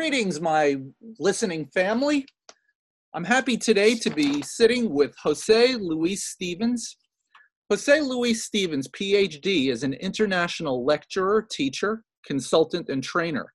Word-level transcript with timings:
Greetings, 0.00 0.40
my 0.40 0.76
listening 1.18 1.66
family. 1.74 2.24
I'm 3.12 3.22
happy 3.22 3.58
today 3.58 3.94
to 3.96 4.08
be 4.08 4.40
sitting 4.40 4.88
with 4.88 5.14
Jose 5.22 5.74
Luis 5.74 6.24
Stevens. 6.24 6.96
Jose 7.68 8.00
Luis 8.00 8.42
Stevens, 8.42 8.88
PhD, 8.88 9.68
is 9.68 9.82
an 9.82 9.92
international 9.92 10.86
lecturer, 10.86 11.42
teacher, 11.42 12.02
consultant, 12.24 12.88
and 12.88 13.04
trainer. 13.04 13.52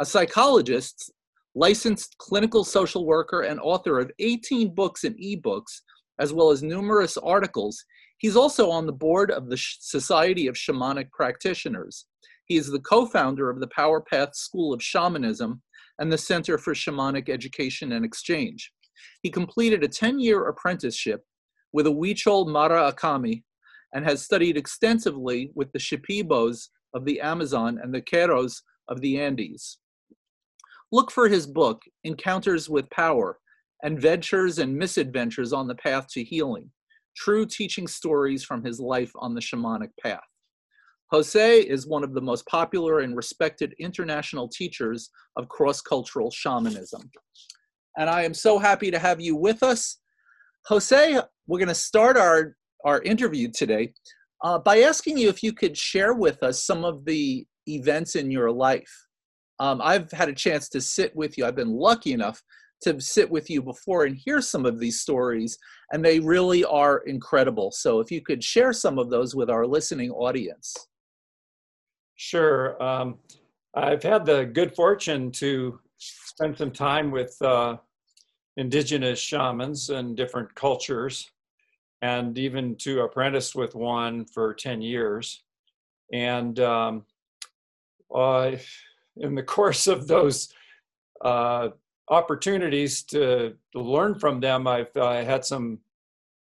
A 0.00 0.06
psychologist, 0.06 1.12
licensed 1.54 2.16
clinical 2.16 2.64
social 2.64 3.04
worker, 3.04 3.42
and 3.42 3.60
author 3.60 3.98
of 3.98 4.10
18 4.18 4.74
books 4.74 5.04
and 5.04 5.14
ebooks, 5.18 5.82
as 6.18 6.32
well 6.32 6.50
as 6.50 6.62
numerous 6.62 7.18
articles. 7.18 7.84
He's 8.16 8.34
also 8.34 8.70
on 8.70 8.86
the 8.86 8.94
board 8.94 9.30
of 9.30 9.50
the 9.50 9.58
Society 9.58 10.46
of 10.46 10.54
Shamanic 10.54 11.10
Practitioners. 11.10 12.06
He 12.46 12.56
is 12.56 12.68
the 12.68 12.80
co 12.80 13.04
founder 13.04 13.50
of 13.50 13.60
the 13.60 13.68
Power 13.68 14.00
Path 14.00 14.34
School 14.34 14.72
of 14.72 14.82
Shamanism 14.82 15.60
and 15.98 16.12
the 16.12 16.18
Center 16.18 16.58
for 16.58 16.74
Shamanic 16.74 17.28
Education 17.28 17.92
and 17.92 18.04
Exchange. 18.04 18.72
He 19.22 19.30
completed 19.30 19.82
a 19.84 19.88
10 19.88 20.18
year 20.18 20.48
apprenticeship 20.48 21.22
with 21.72 21.86
a 21.86 21.90
Huichol 21.90 22.46
Mara'akame 22.46 23.42
and 23.94 24.04
has 24.04 24.22
studied 24.22 24.56
extensively 24.56 25.50
with 25.54 25.72
the 25.72 25.78
Shipibos 25.78 26.68
of 26.94 27.04
the 27.04 27.20
Amazon 27.20 27.78
and 27.82 27.94
the 27.94 28.02
Q'eros 28.02 28.62
of 28.88 29.00
the 29.00 29.20
Andes. 29.20 29.78
Look 30.92 31.10
for 31.10 31.28
his 31.28 31.46
book, 31.46 31.82
Encounters 32.04 32.68
with 32.68 32.88
Power 32.90 33.38
Adventures 33.84 34.58
and 34.58 34.74
Misadventures 34.74 35.52
on 35.52 35.66
the 35.66 35.74
Path 35.74 36.06
to 36.12 36.24
Healing 36.24 36.70
True 37.16 37.46
Teaching 37.46 37.86
Stories 37.86 38.44
from 38.44 38.64
His 38.64 38.78
Life 38.78 39.12
on 39.16 39.34
the 39.34 39.40
Shamanic 39.40 39.90
Path. 40.02 40.20
Jose 41.10 41.60
is 41.60 41.86
one 41.86 42.02
of 42.02 42.14
the 42.14 42.20
most 42.20 42.46
popular 42.46 43.00
and 43.00 43.16
respected 43.16 43.74
international 43.78 44.48
teachers 44.48 45.10
of 45.36 45.48
cross 45.48 45.80
cultural 45.80 46.30
shamanism 46.30 47.10
and 47.96 48.10
I 48.10 48.22
am 48.22 48.34
so 48.34 48.58
happy 48.58 48.90
to 48.90 48.98
have 48.98 49.20
you 49.20 49.36
with 49.36 49.62
us. 49.62 49.98
Jose, 50.66 51.20
we're 51.46 51.58
going 51.58 51.68
to 51.68 51.74
start 51.74 52.16
our, 52.16 52.56
our 52.84 53.02
interview 53.02 53.50
today 53.50 53.92
uh, 54.44 54.58
by 54.58 54.80
asking 54.80 55.18
you 55.18 55.28
if 55.28 55.42
you 55.42 55.52
could 55.52 55.76
share 55.76 56.14
with 56.14 56.42
us 56.42 56.64
some 56.64 56.84
of 56.84 57.04
the 57.04 57.46
events 57.66 58.16
in 58.16 58.30
your 58.30 58.50
life. 58.50 58.92
Um, 59.58 59.80
I've 59.82 60.10
had 60.12 60.28
a 60.28 60.34
chance 60.34 60.68
to 60.70 60.80
sit 60.80 61.16
with 61.16 61.38
you. 61.38 61.46
I've 61.46 61.56
been 61.56 61.72
lucky 61.72 62.12
enough 62.12 62.42
to 62.82 63.00
sit 63.00 63.30
with 63.30 63.48
you 63.48 63.62
before 63.62 64.04
and 64.04 64.14
hear 64.14 64.42
some 64.42 64.66
of 64.66 64.78
these 64.78 65.00
stories, 65.00 65.56
and 65.92 66.04
they 66.04 66.20
really 66.20 66.62
are 66.64 66.98
incredible. 67.06 67.70
So, 67.70 68.00
if 68.00 68.10
you 68.10 68.20
could 68.20 68.44
share 68.44 68.74
some 68.74 68.98
of 68.98 69.08
those 69.08 69.34
with 69.34 69.48
our 69.48 69.66
listening 69.66 70.10
audience. 70.10 70.74
Sure. 72.16 72.82
Um, 72.82 73.18
I've 73.74 74.02
had 74.02 74.24
the 74.24 74.46
good 74.46 74.74
fortune 74.74 75.30
to 75.32 75.78
spend 75.98 76.56
some 76.56 76.70
time 76.70 77.10
with 77.10 77.36
uh, 77.42 77.76
indigenous 78.56 79.18
shamans 79.18 79.90
and 79.90 80.16
different 80.16 80.54
cultures, 80.54 81.30
and 82.00 82.36
even 82.38 82.74
to 82.76 83.02
apprentice 83.02 83.54
with 83.54 83.74
one 83.74 84.24
for 84.24 84.54
10 84.54 84.80
years. 84.80 85.42
And 86.12 86.58
um, 86.60 87.04
uh, 88.14 88.52
in 89.18 89.34
the 89.34 89.42
course 89.56 89.86
of 89.86 90.06
those 90.06 90.52
uh, 91.22 91.68
opportunities 92.08 93.02
to, 93.02 93.54
to, 93.72 93.80
learn 93.80 94.18
from 94.18 94.40
them, 94.40 94.66
I've 94.66 94.94
uh, 94.96 95.24
had 95.24 95.44
some 95.44 95.80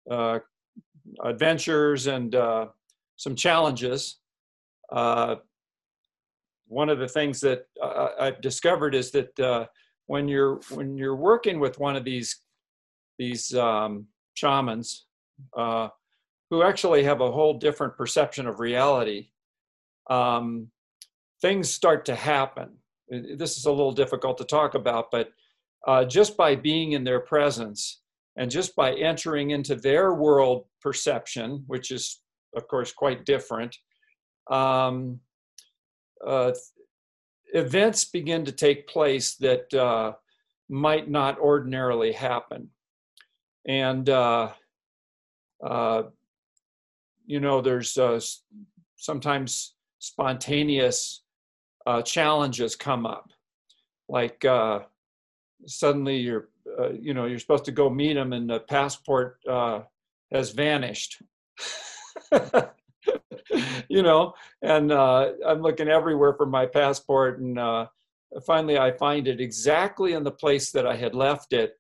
uh, 0.09 0.39
adventures 1.25 2.07
and 2.07 2.35
uh, 2.35 2.67
some 3.17 3.35
challenges. 3.35 4.19
Uh, 6.75 6.77
one 6.77 6.89
of 6.89 6.99
the 6.99 7.09
things 7.09 7.41
that 7.41 7.67
I've 8.19 8.41
discovered 8.41 8.95
is 8.95 9.11
that 9.13 9.69
when 10.07 10.29
you're 10.29 10.61
when 10.71 10.99
you're 10.99 11.17
working 11.17 11.61
with 11.61 11.79
one 11.79 11.97
of 11.97 12.05
these 12.05 12.45
these 13.19 13.55
um, 13.55 14.07
shamans 14.35 15.07
uh, 15.57 15.89
who 16.51 16.63
actually 16.63 17.05
have 17.05 17.21
a 17.21 17.31
whole 17.31 17.55
different 17.59 17.97
perception 17.97 18.47
of 18.47 18.61
reality, 18.61 19.29
um, 20.11 20.71
things 21.41 21.71
start 21.71 22.05
to 22.07 22.15
happen. 22.15 22.71
This 23.09 23.57
is 23.57 23.67
a 23.67 23.71
little 23.71 23.93
difficult 23.93 24.39
to 24.39 24.45
talk 24.45 24.75
about, 24.75 25.11
but 25.11 25.31
uh, 25.87 26.05
just 26.05 26.37
by 26.37 26.57
being 26.57 26.93
in 26.93 27.05
their 27.05 27.21
presence 27.21 28.03
and 28.37 28.51
just 28.51 28.75
by 28.75 28.95
entering 28.95 29.51
into 29.51 29.77
their 29.77 30.15
world 30.15 30.65
perception, 30.81 31.63
which 31.67 31.91
is, 31.91 32.21
of 32.57 32.67
course, 32.67 32.93
quite 32.93 33.25
different, 33.25 33.77
um, 34.51 35.21
uh, 36.27 36.53
events 37.53 38.05
begin 38.05 38.45
to 38.45 38.53
take 38.53 38.89
place 38.89 39.37
that 39.37 39.73
uh, 39.75 40.13
might 40.69 41.09
not 41.09 41.39
ordinarily 41.39 42.13
happen. 42.13 42.71
And, 43.67 44.09
uh, 44.09 44.51
uh, 45.63 46.03
you 47.27 47.41
know, 47.41 47.61
there's 47.61 47.97
uh, 47.97 48.21
sometimes 48.97 49.75
spontaneous 49.99 51.23
uh, 51.87 52.03
challenges 52.03 52.77
come 52.77 53.07
up. 53.07 53.31
Like 54.09 54.45
suddenly 55.67 56.19
you're, 56.19 56.49
you 57.01 57.15
know, 57.15 57.25
you're 57.25 57.39
supposed 57.39 57.65
to 57.67 57.73
go 57.73 57.89
meet 57.89 58.15
them 58.15 58.35
and 58.35 58.51
the 58.51 58.61
passport 58.61 59.39
has 60.31 60.51
vanished. 60.51 61.23
you 63.89 64.03
know, 64.03 64.35
and 64.63 64.93
uh, 64.93 65.33
I'm 65.47 65.61
looking 65.61 65.89
everywhere 65.89 66.35
for 66.35 66.47
my 66.47 66.67
passport, 66.67 67.41
and 67.41 67.59
uh, 67.59 67.87
finally 68.47 68.79
I 68.79 68.93
find 68.93 69.29
it 69.29 69.41
exactly 69.41 70.15
in 70.15 70.25
the 70.25 70.31
place 70.31 70.73
that 70.73 70.87
I 70.87 70.97
had 70.97 71.15
left 71.15 71.53
it, 71.53 71.75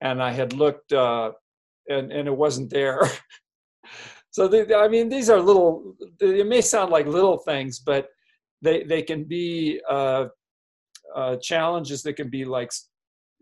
and 0.00 0.22
I 0.22 0.32
had 0.32 0.52
looked, 0.52 0.92
uh, 0.92 1.32
and 1.88 2.12
and 2.12 2.28
it 2.28 2.36
wasn't 2.36 2.70
there. 2.70 3.02
so 4.30 4.50
I 4.76 4.88
mean, 4.88 5.08
these 5.08 5.30
are 5.30 5.40
little. 5.40 5.94
It 6.20 6.46
may 6.46 6.60
sound 6.60 6.90
like 6.90 7.06
little 7.06 7.38
things, 7.38 7.78
but 7.78 8.08
they 8.62 8.84
they 8.84 9.02
can 9.02 9.24
be 9.24 9.80
uh, 9.88 10.26
uh, 11.14 11.36
challenges 11.36 12.02
that 12.02 12.14
can 12.14 12.30
be 12.30 12.44
like, 12.44 12.72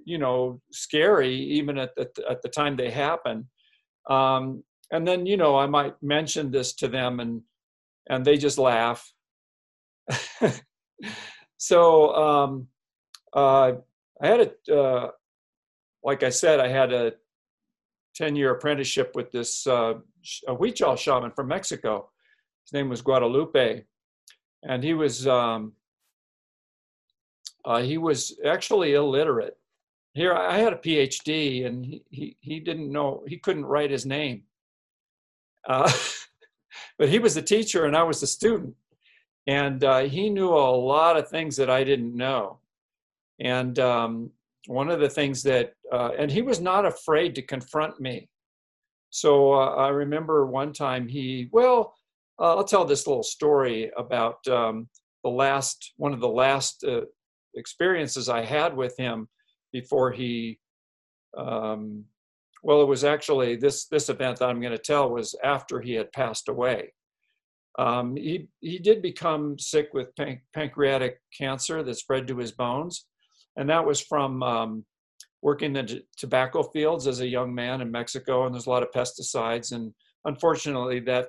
you 0.04 0.18
know, 0.18 0.60
scary 0.72 1.34
even 1.34 1.78
at 1.78 1.94
the 1.94 2.10
at 2.28 2.42
the 2.42 2.48
time 2.48 2.76
they 2.76 2.90
happen. 2.90 3.48
Um, 4.10 4.64
and 4.92 5.08
then 5.08 5.26
you 5.26 5.36
know 5.36 5.56
i 5.56 5.66
might 5.66 5.94
mention 6.02 6.50
this 6.50 6.74
to 6.74 6.86
them 6.86 7.18
and 7.18 7.42
and 8.08 8.24
they 8.24 8.36
just 8.36 8.58
laugh. 8.58 9.12
So 11.62 12.12
um, 12.16 12.66
uh, 13.32 13.74
i 14.20 14.26
had 14.26 14.40
a 14.68 14.76
uh, 14.76 15.10
like 16.02 16.24
i 16.24 16.28
said 16.28 16.58
i 16.58 16.66
had 16.66 16.92
a 16.92 17.12
10 18.16 18.34
year 18.34 18.50
apprenticeship 18.50 19.12
with 19.14 19.30
this 19.30 19.64
uh, 19.68 19.94
a 20.48 20.56
huichol 20.56 20.98
shaman 20.98 21.30
from 21.30 21.46
mexico. 21.46 22.10
His 22.64 22.72
name 22.72 22.88
was 22.88 23.00
guadalupe 23.00 23.84
and 24.64 24.82
he 24.82 24.92
was 24.92 25.28
um, 25.28 25.74
uh, 27.64 27.80
he 27.80 27.96
was 27.96 28.36
actually 28.44 28.94
illiterate. 28.94 29.56
Here 30.14 30.34
i 30.34 30.58
had 30.58 30.72
a 30.72 30.82
phd 30.84 31.64
and 31.64 31.86
he, 31.86 32.02
he, 32.10 32.36
he 32.40 32.58
didn't 32.58 32.90
know 32.90 33.22
he 33.28 33.38
couldn't 33.38 33.66
write 33.66 33.92
his 33.92 34.04
name. 34.04 34.42
Uh, 35.64 35.92
but 37.02 37.08
he 37.08 37.18
was 37.18 37.34
the 37.34 37.42
teacher 37.42 37.86
and 37.86 37.96
I 37.96 38.04
was 38.04 38.20
the 38.20 38.28
student. 38.28 38.76
And 39.48 39.82
uh, 39.82 40.02
he 40.02 40.30
knew 40.30 40.50
a 40.50 40.70
lot 40.70 41.16
of 41.16 41.28
things 41.28 41.56
that 41.56 41.68
I 41.68 41.82
didn't 41.82 42.14
know. 42.14 42.60
And 43.40 43.76
um, 43.80 44.30
one 44.68 44.88
of 44.88 45.00
the 45.00 45.08
things 45.08 45.42
that, 45.42 45.72
uh, 45.92 46.10
and 46.16 46.30
he 46.30 46.42
was 46.42 46.60
not 46.60 46.86
afraid 46.86 47.34
to 47.34 47.42
confront 47.42 48.00
me. 48.00 48.28
So 49.10 49.52
uh, 49.52 49.74
I 49.74 49.88
remember 49.88 50.46
one 50.46 50.72
time 50.72 51.08
he, 51.08 51.48
well, 51.50 51.96
uh, 52.38 52.54
I'll 52.54 52.62
tell 52.62 52.84
this 52.84 53.08
little 53.08 53.24
story 53.24 53.90
about 53.96 54.46
um, 54.46 54.88
the 55.24 55.30
last, 55.30 55.94
one 55.96 56.12
of 56.12 56.20
the 56.20 56.28
last 56.28 56.84
uh, 56.84 57.00
experiences 57.56 58.28
I 58.28 58.44
had 58.44 58.76
with 58.76 58.96
him 58.96 59.28
before 59.72 60.12
he 60.12 60.60
um, 61.36 62.04
well, 62.62 62.82
it 62.82 62.88
was 62.88 63.04
actually 63.04 63.56
this 63.56 63.86
this 63.86 64.08
event 64.08 64.38
that 64.38 64.48
I'm 64.48 64.60
going 64.60 64.72
to 64.72 64.78
tell 64.78 65.10
was 65.10 65.34
after 65.42 65.80
he 65.80 65.94
had 65.94 66.12
passed 66.12 66.48
away. 66.48 66.92
Um, 67.78 68.16
he 68.16 68.48
he 68.60 68.78
did 68.78 69.02
become 69.02 69.58
sick 69.58 69.88
with 69.92 70.14
pan- 70.16 70.42
pancreatic 70.54 71.18
cancer 71.36 71.82
that 71.82 71.94
spread 71.94 72.28
to 72.28 72.38
his 72.38 72.52
bones, 72.52 73.06
and 73.56 73.68
that 73.70 73.84
was 73.84 74.00
from 74.00 74.42
um, 74.42 74.84
working 75.40 75.74
in 75.76 75.86
the 75.86 76.02
tobacco 76.16 76.62
fields 76.62 77.06
as 77.06 77.20
a 77.20 77.26
young 77.26 77.54
man 77.54 77.80
in 77.80 77.90
Mexico, 77.90 78.46
and 78.46 78.54
there's 78.54 78.66
a 78.66 78.70
lot 78.70 78.82
of 78.82 78.92
pesticides, 78.92 79.72
and 79.72 79.92
unfortunately, 80.24 81.00
that 81.00 81.28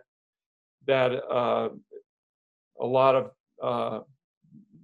that 0.85 1.11
uh, 1.31 1.69
a 2.79 2.85
lot 2.85 3.15
of 3.15 3.31
uh, 3.63 3.99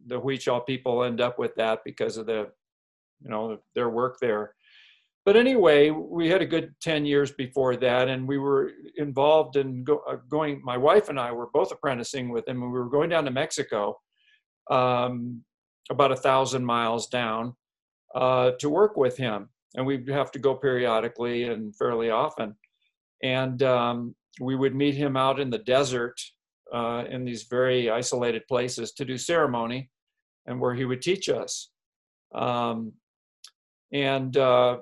the 0.07 0.19
Huichol 0.19 0.65
people 0.65 1.03
end 1.03 1.21
up 1.21 1.37
with 1.37 1.55
that 1.55 1.79
because 1.85 2.17
of 2.17 2.25
the, 2.25 2.49
you 3.21 3.29
know, 3.29 3.59
their 3.75 3.89
work 3.89 4.17
there. 4.19 4.55
But 5.25 5.35
anyway, 5.35 5.89
we 5.89 6.29
had 6.29 6.41
a 6.41 6.45
good 6.45 6.73
10 6.81 7.05
years 7.05 7.31
before 7.31 7.75
that, 7.77 8.07
and 8.07 8.27
we 8.27 8.37
were 8.37 8.71
involved 8.95 9.57
in 9.57 9.83
go, 9.83 10.01
uh, 10.09 10.17
going. 10.29 10.61
My 10.63 10.77
wife 10.77 11.09
and 11.09 11.19
I 11.19 11.31
were 11.31 11.49
both 11.53 11.71
apprenticing 11.71 12.29
with 12.29 12.47
him, 12.47 12.63
and 12.63 12.71
we 12.71 12.79
were 12.79 12.89
going 12.89 13.09
down 13.09 13.25
to 13.25 13.31
Mexico, 13.31 13.99
um, 14.71 15.43
about 15.89 16.11
a 16.11 16.15
thousand 16.15 16.65
miles 16.65 17.07
down, 17.07 17.53
uh, 18.15 18.51
to 18.59 18.69
work 18.69 18.95
with 18.95 19.17
him. 19.17 19.49
And 19.75 19.85
we'd 19.85 20.07
have 20.07 20.31
to 20.31 20.39
go 20.39 20.55
periodically 20.55 21.43
and 21.43 21.75
fairly 21.75 22.09
often. 22.09 22.55
And 23.21 23.61
um, 23.61 24.15
we 24.39 24.55
would 24.55 24.73
meet 24.73 24.95
him 24.95 25.15
out 25.15 25.39
in 25.39 25.49
the 25.49 25.59
desert 25.59 26.19
uh, 26.73 27.03
in 27.09 27.25
these 27.25 27.43
very 27.43 27.89
isolated 27.89 28.47
places 28.47 28.93
to 28.93 29.05
do 29.05 29.17
ceremony 29.17 29.89
and 30.45 30.59
where 30.59 30.73
he 30.73 30.85
would 30.85 31.01
teach 31.01 31.29
us. 31.29 31.69
Um, 32.33 32.93
and 33.91 34.35
uh, 34.37 34.77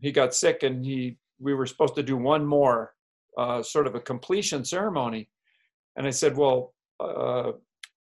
he 0.00 0.12
got 0.12 0.34
sick 0.34 0.62
and 0.62 0.84
he 0.84 1.18
we 1.40 1.54
were 1.54 1.66
supposed 1.66 1.94
to 1.94 2.02
do 2.02 2.16
one 2.16 2.44
more 2.44 2.94
uh, 3.36 3.62
sort 3.62 3.86
of 3.86 3.94
a 3.94 4.00
completion 4.00 4.64
ceremony. 4.64 5.28
And 5.96 6.06
I 6.06 6.10
said, 6.10 6.36
well, 6.36 6.74
uh, 7.00 7.52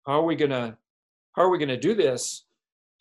how 0.06 0.20
are 0.20 0.24
we 0.24 0.36
gonna 0.36 0.76
how 1.32 1.42
are 1.42 1.50
we 1.50 1.58
gonna 1.58 1.80
do 1.80 1.94
this 1.94 2.44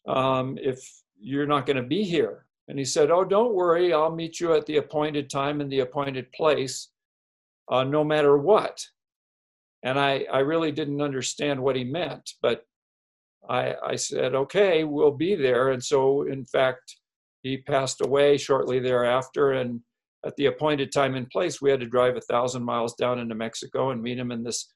um, 0.07 0.57
if 0.62 0.80
you're 1.19 1.47
not 1.47 1.65
gonna 1.65 1.83
be 1.83 2.03
here? 2.03 2.45
And 2.68 2.80
he 2.80 2.85
said, 2.85 3.12
oh, 3.12 3.25
don't 3.25 3.53
worry, 3.53 3.94
I'll 3.94 4.15
meet 4.15 4.39
you 4.39 4.53
at 4.53 4.65
the 4.65 4.77
appointed 4.77 5.29
time 5.29 5.59
in 5.59 5.68
the 5.68 5.81
appointed 5.81 6.31
place, 6.31 6.89
uh, 7.69 7.83
no 7.83 8.03
matter 8.06 8.38
what. 8.38 8.86
And 9.83 10.00
I, 10.00 10.25
I 10.31 10.39
really 10.39 10.71
didn't 10.71 11.01
understand 11.01 11.62
what 11.62 11.75
he 11.75 11.83
meant, 11.83 12.31
but 12.41 12.65
I, 13.50 13.75
I 13.86 13.95
said, 13.97 14.33
okay, 14.33 14.86
we'll 14.86 15.12
be 15.12 15.36
there. 15.36 15.71
And 15.71 15.83
so, 15.83 16.21
in 16.21 16.45
fact, 16.45 16.95
he 17.44 17.57
passed 17.57 18.01
away 18.01 18.38
shortly 18.38 18.80
thereafter. 18.80 19.51
And 19.51 19.81
at 20.25 20.36
the 20.38 20.48
appointed 20.48 20.92
time 20.92 21.16
and 21.16 21.30
place, 21.30 21.62
we 21.62 21.69
had 21.69 21.81
to 21.81 21.86
drive 21.86 22.16
a 22.16 22.22
thousand 22.22 22.63
miles 22.63 22.95
down 22.95 23.19
into 23.19 23.36
Mexico 23.36 23.92
and 23.92 24.01
meet 24.01 24.18
him 24.18 24.31
in 24.31 24.44
this, 24.44 24.72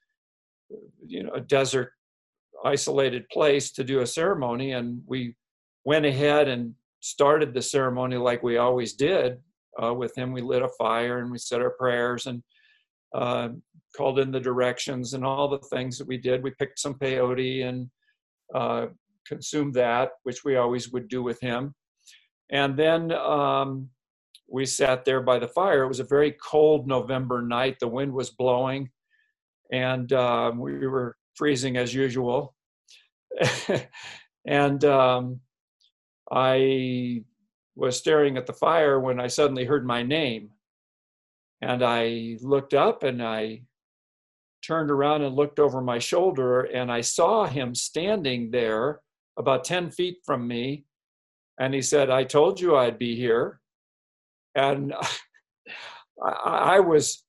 you 1.05 1.23
know, 1.23 1.31
a 1.33 1.41
desert, 1.41 1.93
isolated 2.65 3.27
place 3.29 3.71
to 3.71 3.83
do 3.83 4.01
a 4.01 4.05
ceremony. 4.05 4.73
And 4.73 5.01
we 5.07 5.35
went 5.85 6.05
ahead 6.05 6.49
and 6.49 6.75
started 6.99 7.53
the 7.53 7.61
ceremony 7.61 8.17
like 8.17 8.43
we 8.43 8.57
always 8.57 8.93
did 8.93 9.37
uh, 9.81 9.93
with 9.93 10.15
him. 10.17 10.33
We 10.33 10.41
lit 10.41 10.61
a 10.61 10.69
fire 10.77 11.19
and 11.19 11.31
we 11.31 11.37
said 11.37 11.61
our 11.61 11.71
prayers 11.71 12.25
and 12.25 12.43
uh, 13.15 13.49
called 13.95 14.19
in 14.19 14.31
the 14.31 14.39
directions 14.39 15.13
and 15.13 15.23
all 15.23 15.47
the 15.47 15.59
things 15.73 15.97
that 15.97 16.07
we 16.07 16.17
did. 16.17 16.43
We 16.43 16.51
picked 16.51 16.79
some 16.79 16.95
peyote 16.95 17.65
and 17.65 17.89
uh, 18.53 18.87
consumed 19.25 19.73
that, 19.75 20.09
which 20.23 20.43
we 20.43 20.57
always 20.57 20.91
would 20.91 21.07
do 21.07 21.23
with 21.23 21.39
him. 21.39 21.73
And 22.49 22.77
then 22.77 23.11
um, 23.11 23.89
we 24.49 24.65
sat 24.65 25.05
there 25.05 25.21
by 25.21 25.39
the 25.39 25.47
fire. 25.47 25.83
It 25.83 25.87
was 25.87 25.99
a 25.99 26.05
very 26.05 26.31
cold 26.31 26.87
November 26.87 27.41
night. 27.41 27.77
The 27.79 27.87
wind 27.87 28.13
was 28.13 28.29
blowing, 28.29 28.89
and 29.71 30.11
uh, 30.13 30.51
we 30.55 30.87
were 30.87 31.17
freezing 31.35 31.77
as 31.77 31.93
usual. 31.93 32.55
and 34.47 34.83
um, 34.85 35.39
I 36.31 37.23
was 37.75 37.97
staring 37.97 38.37
at 38.37 38.47
the 38.47 38.53
fire 38.53 38.99
when 38.99 39.19
I 39.19 39.27
suddenly 39.27 39.65
heard 39.65 39.85
my 39.85 40.01
name. 40.03 40.49
And 41.61 41.83
I 41.83 42.37
looked 42.41 42.73
up 42.73 43.03
and 43.03 43.21
I 43.21 43.63
turned 44.63 44.91
around 44.91 45.23
and 45.23 45.35
looked 45.35 45.59
over 45.59 45.81
my 45.81 45.99
shoulder, 45.99 46.61
and 46.61 46.91
I 46.91 47.01
saw 47.01 47.45
him 47.45 47.73
standing 47.75 48.51
there 48.51 49.01
about 49.37 49.63
10 49.63 49.91
feet 49.91 50.17
from 50.25 50.47
me 50.47 50.85
and 51.59 51.73
he 51.73 51.81
said, 51.81 52.09
I 52.09 52.23
told 52.23 52.59
you 52.59 52.75
I'd 52.75 52.99
be 52.99 53.15
here. 53.15 53.59
And 54.55 54.93
I, 56.23 56.79
was, 56.79 57.23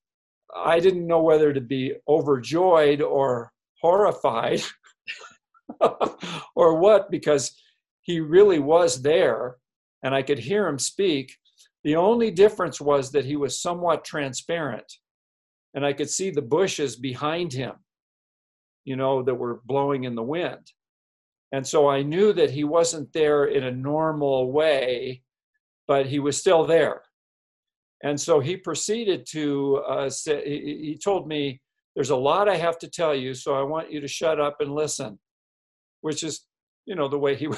I 0.54 0.80
didn't 0.80 1.06
know 1.06 1.22
whether 1.22 1.52
to 1.52 1.60
be 1.60 1.94
overjoyed 2.08 3.02
or 3.02 3.52
horrified 3.80 4.62
or 6.56 6.78
what, 6.78 7.10
because 7.10 7.54
he 8.02 8.20
really 8.20 8.58
was 8.58 9.02
there 9.02 9.56
and 10.02 10.14
I 10.14 10.22
could 10.22 10.38
hear 10.38 10.66
him 10.66 10.78
speak. 10.78 11.34
The 11.84 11.96
only 11.96 12.30
difference 12.30 12.80
was 12.80 13.12
that 13.12 13.24
he 13.24 13.36
was 13.36 13.60
somewhat 13.60 14.04
transparent 14.04 14.90
and 15.74 15.84
I 15.84 15.92
could 15.92 16.10
see 16.10 16.30
the 16.30 16.42
bushes 16.42 16.96
behind 16.96 17.52
him, 17.52 17.74
you 18.84 18.96
know, 18.96 19.22
that 19.22 19.34
were 19.34 19.60
blowing 19.64 20.04
in 20.04 20.14
the 20.14 20.22
wind. 20.22 20.72
And 21.52 21.66
so 21.66 21.88
I 21.88 22.02
knew 22.02 22.32
that 22.34 22.50
he 22.50 22.64
wasn't 22.64 23.12
there 23.12 23.46
in 23.46 23.64
a 23.64 23.70
normal 23.70 24.52
way, 24.52 25.22
but 25.86 26.06
he 26.06 26.18
was 26.18 26.36
still 26.36 26.66
there. 26.66 27.02
And 28.02 28.20
so 28.20 28.38
he 28.38 28.56
proceeded 28.56 29.26
to 29.30 29.76
uh, 29.88 30.10
say, 30.10 30.42
he 30.44 30.98
told 31.02 31.26
me, 31.26 31.60
There's 31.94 32.10
a 32.10 32.16
lot 32.16 32.48
I 32.48 32.56
have 32.56 32.78
to 32.80 32.88
tell 32.88 33.14
you, 33.14 33.34
so 33.34 33.54
I 33.54 33.62
want 33.62 33.90
you 33.90 34.00
to 34.00 34.08
shut 34.08 34.38
up 34.38 34.60
and 34.60 34.74
listen, 34.74 35.18
which 36.02 36.22
is, 36.22 36.46
you 36.84 36.94
know, 36.94 37.08
the 37.08 37.18
way 37.18 37.34
he, 37.34 37.48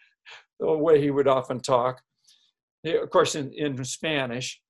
the 0.60 0.72
way 0.72 1.00
he 1.00 1.10
would 1.10 1.28
often 1.28 1.60
talk, 1.60 2.00
of 2.84 3.10
course, 3.10 3.34
in, 3.34 3.52
in 3.52 3.84
Spanish. 3.84 4.60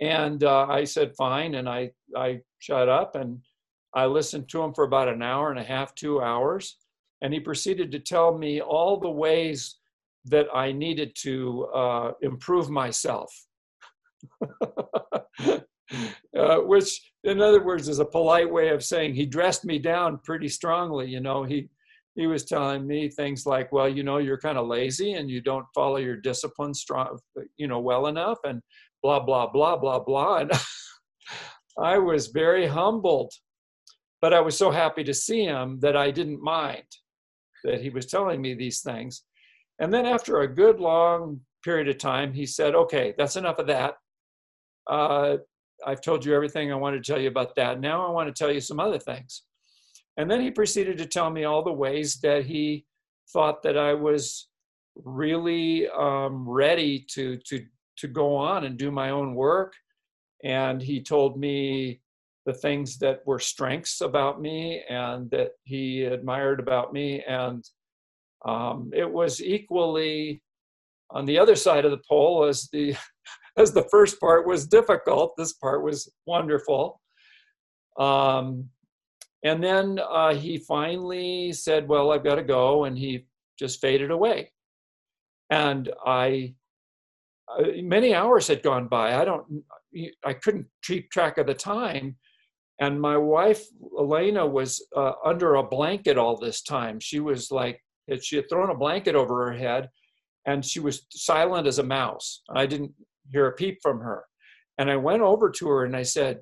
And 0.00 0.42
uh, 0.42 0.66
I 0.66 0.84
said, 0.84 1.14
Fine. 1.16 1.54
And 1.54 1.68
I, 1.68 1.92
I 2.16 2.40
shut 2.58 2.88
up 2.88 3.14
and 3.14 3.38
I 3.94 4.06
listened 4.06 4.48
to 4.50 4.62
him 4.62 4.74
for 4.74 4.84
about 4.84 5.08
an 5.08 5.22
hour 5.22 5.50
and 5.50 5.58
a 5.58 5.64
half, 5.64 5.94
two 5.94 6.20
hours 6.20 6.76
and 7.22 7.32
he 7.32 7.40
proceeded 7.40 7.90
to 7.92 7.98
tell 7.98 8.36
me 8.36 8.60
all 8.60 8.98
the 8.98 9.10
ways 9.10 9.76
that 10.26 10.46
I 10.54 10.72
needed 10.72 11.14
to 11.22 11.64
uh, 11.74 12.12
improve 12.22 12.70
myself. 12.70 13.30
uh, 15.42 16.58
which, 16.60 17.12
in 17.24 17.40
other 17.40 17.62
words, 17.62 17.88
is 17.88 17.98
a 17.98 18.04
polite 18.04 18.50
way 18.50 18.70
of 18.70 18.82
saying 18.82 19.14
he 19.14 19.26
dressed 19.26 19.64
me 19.64 19.78
down 19.78 20.18
pretty 20.24 20.48
strongly. 20.48 21.08
You 21.08 21.20
know, 21.20 21.44
he 21.44 21.68
he 22.14 22.26
was 22.26 22.44
telling 22.44 22.86
me 22.86 23.08
things 23.10 23.44
like, 23.44 23.70
"Well, 23.72 23.88
you 23.88 24.02
know, 24.02 24.18
you're 24.18 24.38
kind 24.38 24.56
of 24.56 24.66
lazy 24.66 25.12
and 25.12 25.30
you 25.30 25.40
don't 25.40 25.66
follow 25.74 25.96
your 25.96 26.16
discipline 26.16 26.72
strong, 26.72 27.18
you 27.56 27.66
know, 27.66 27.80
well 27.80 28.06
enough," 28.06 28.38
and 28.44 28.62
blah 29.02 29.20
blah 29.20 29.46
blah 29.50 29.76
blah 29.76 29.98
blah. 29.98 30.38
And 30.38 30.52
I 31.78 31.98
was 31.98 32.28
very 32.28 32.66
humbled, 32.66 33.32
but 34.22 34.32
I 34.32 34.40
was 34.40 34.56
so 34.56 34.70
happy 34.70 35.04
to 35.04 35.12
see 35.12 35.44
him 35.44 35.80
that 35.80 35.96
I 35.96 36.10
didn't 36.10 36.42
mind 36.42 36.86
that 37.64 37.80
he 37.80 37.90
was 37.90 38.06
telling 38.06 38.40
me 38.40 38.54
these 38.54 38.80
things. 38.80 39.24
And 39.80 39.92
then 39.92 40.06
after 40.06 40.40
a 40.40 40.54
good 40.54 40.78
long 40.78 41.40
period 41.64 41.88
of 41.88 41.98
time, 41.98 42.32
he 42.32 42.46
said, 42.46 42.74
okay, 42.74 43.14
that's 43.18 43.36
enough 43.36 43.58
of 43.58 43.66
that. 43.66 43.94
Uh, 44.88 45.38
I've 45.84 46.00
told 46.00 46.24
you 46.24 46.34
everything 46.34 46.70
I 46.70 46.76
wanted 46.76 47.02
to 47.02 47.12
tell 47.12 47.20
you 47.20 47.28
about 47.28 47.56
that. 47.56 47.80
Now 47.80 48.06
I 48.06 48.10
want 48.10 48.28
to 48.28 48.38
tell 48.38 48.52
you 48.52 48.60
some 48.60 48.78
other 48.78 48.98
things. 48.98 49.42
And 50.16 50.30
then 50.30 50.40
he 50.40 50.50
proceeded 50.50 50.98
to 50.98 51.06
tell 51.06 51.30
me 51.30 51.44
all 51.44 51.64
the 51.64 51.72
ways 51.72 52.20
that 52.20 52.44
he 52.44 52.84
thought 53.32 53.62
that 53.64 53.76
I 53.76 53.94
was 53.94 54.48
really 54.96 55.88
um, 55.88 56.48
ready 56.48 57.04
to, 57.10 57.36
to, 57.48 57.64
to 57.98 58.08
go 58.08 58.36
on 58.36 58.64
and 58.64 58.78
do 58.78 58.90
my 58.92 59.10
own 59.10 59.34
work. 59.34 59.72
And 60.44 60.80
he 60.80 61.02
told 61.02 61.38
me 61.38 62.00
the 62.46 62.54
things 62.54 62.98
that 62.98 63.20
were 63.26 63.38
strengths 63.38 64.00
about 64.00 64.40
me 64.40 64.82
and 64.88 65.30
that 65.30 65.52
he 65.64 66.04
admired 66.04 66.60
about 66.60 66.92
me. 66.92 67.22
And 67.26 67.64
um, 68.44 68.90
it 68.94 69.10
was 69.10 69.42
equally 69.42 70.42
on 71.10 71.24
the 71.24 71.38
other 71.38 71.56
side 71.56 71.84
of 71.84 71.90
the 71.90 72.02
pole 72.08 72.44
as 72.44 72.68
the 72.72 72.96
as 73.56 73.72
the 73.72 73.86
first 73.90 74.20
part 74.20 74.46
was 74.46 74.66
difficult. 74.66 75.34
This 75.36 75.52
part 75.52 75.82
was 75.82 76.10
wonderful. 76.26 77.00
Um, 77.98 78.68
and 79.44 79.62
then 79.62 80.00
uh, 80.00 80.34
he 80.34 80.58
finally 80.58 81.52
said, 81.52 81.86
"Well, 81.88 82.10
I've 82.10 82.24
got 82.24 82.36
to 82.36 82.42
go," 82.42 82.84
and 82.84 82.98
he 82.98 83.26
just 83.58 83.80
faded 83.80 84.10
away. 84.10 84.50
And 85.50 85.92
I, 86.04 86.54
uh, 87.48 87.82
many 87.82 88.14
hours 88.14 88.48
had 88.48 88.62
gone 88.62 88.88
by. 88.88 89.14
I 89.14 89.24
don't, 89.24 89.62
I 90.24 90.32
couldn't 90.32 90.66
keep 90.82 91.10
track 91.10 91.38
of 91.38 91.46
the 91.46 91.54
time, 91.54 92.16
and 92.80 93.00
my 93.00 93.16
wife 93.16 93.64
elena 93.98 94.46
was 94.46 94.84
uh, 94.96 95.12
under 95.24 95.56
a 95.56 95.62
blanket 95.62 96.18
all 96.18 96.36
this 96.36 96.62
time 96.62 96.98
she 97.00 97.20
was 97.20 97.50
like 97.50 97.80
she 98.20 98.36
had 98.36 98.48
thrown 98.48 98.70
a 98.70 98.76
blanket 98.76 99.14
over 99.14 99.46
her 99.46 99.56
head 99.56 99.88
and 100.46 100.64
she 100.64 100.80
was 100.80 101.06
silent 101.10 101.66
as 101.66 101.78
a 101.78 101.82
mouse 101.82 102.42
i 102.54 102.66
didn't 102.66 102.92
hear 103.30 103.46
a 103.46 103.52
peep 103.52 103.78
from 103.82 104.00
her 104.00 104.24
and 104.78 104.90
i 104.90 104.96
went 104.96 105.22
over 105.22 105.50
to 105.50 105.68
her 105.68 105.84
and 105.84 105.96
i 105.96 106.02
said 106.02 106.40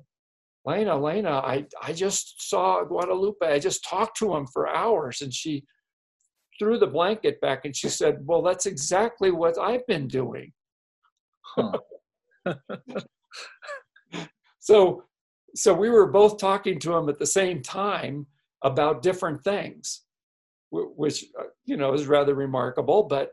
lena 0.65 0.97
lena 0.97 1.29
i, 1.29 1.65
I 1.81 1.93
just 1.93 2.49
saw 2.49 2.83
guadalupe 2.83 3.45
i 3.45 3.59
just 3.59 3.83
talked 3.83 4.17
to 4.17 4.35
him 4.35 4.47
for 4.47 4.67
hours 4.67 5.21
and 5.21 5.33
she 5.33 5.63
threw 6.59 6.77
the 6.77 6.87
blanket 6.87 7.39
back 7.41 7.65
and 7.65 7.75
she 7.75 7.89
said, 7.89 8.17
Well, 8.21 8.41
that's 8.41 8.65
exactly 8.65 9.31
what 9.31 9.57
I've 9.57 9.85
been 9.87 10.07
doing. 10.07 10.51
Huh. 11.41 11.77
so 14.59 15.03
so 15.55 15.73
we 15.73 15.89
were 15.89 16.07
both 16.07 16.37
talking 16.37 16.79
to 16.79 16.95
him 16.95 17.09
at 17.09 17.19
the 17.19 17.25
same 17.25 17.61
time 17.61 18.25
about 18.63 19.01
different 19.01 19.43
things 19.43 20.01
which 20.71 21.25
uh, 21.39 21.43
you 21.65 21.77
know 21.77 21.93
is 21.93 22.07
rather 22.07 22.33
remarkable 22.33 23.03
but 23.03 23.31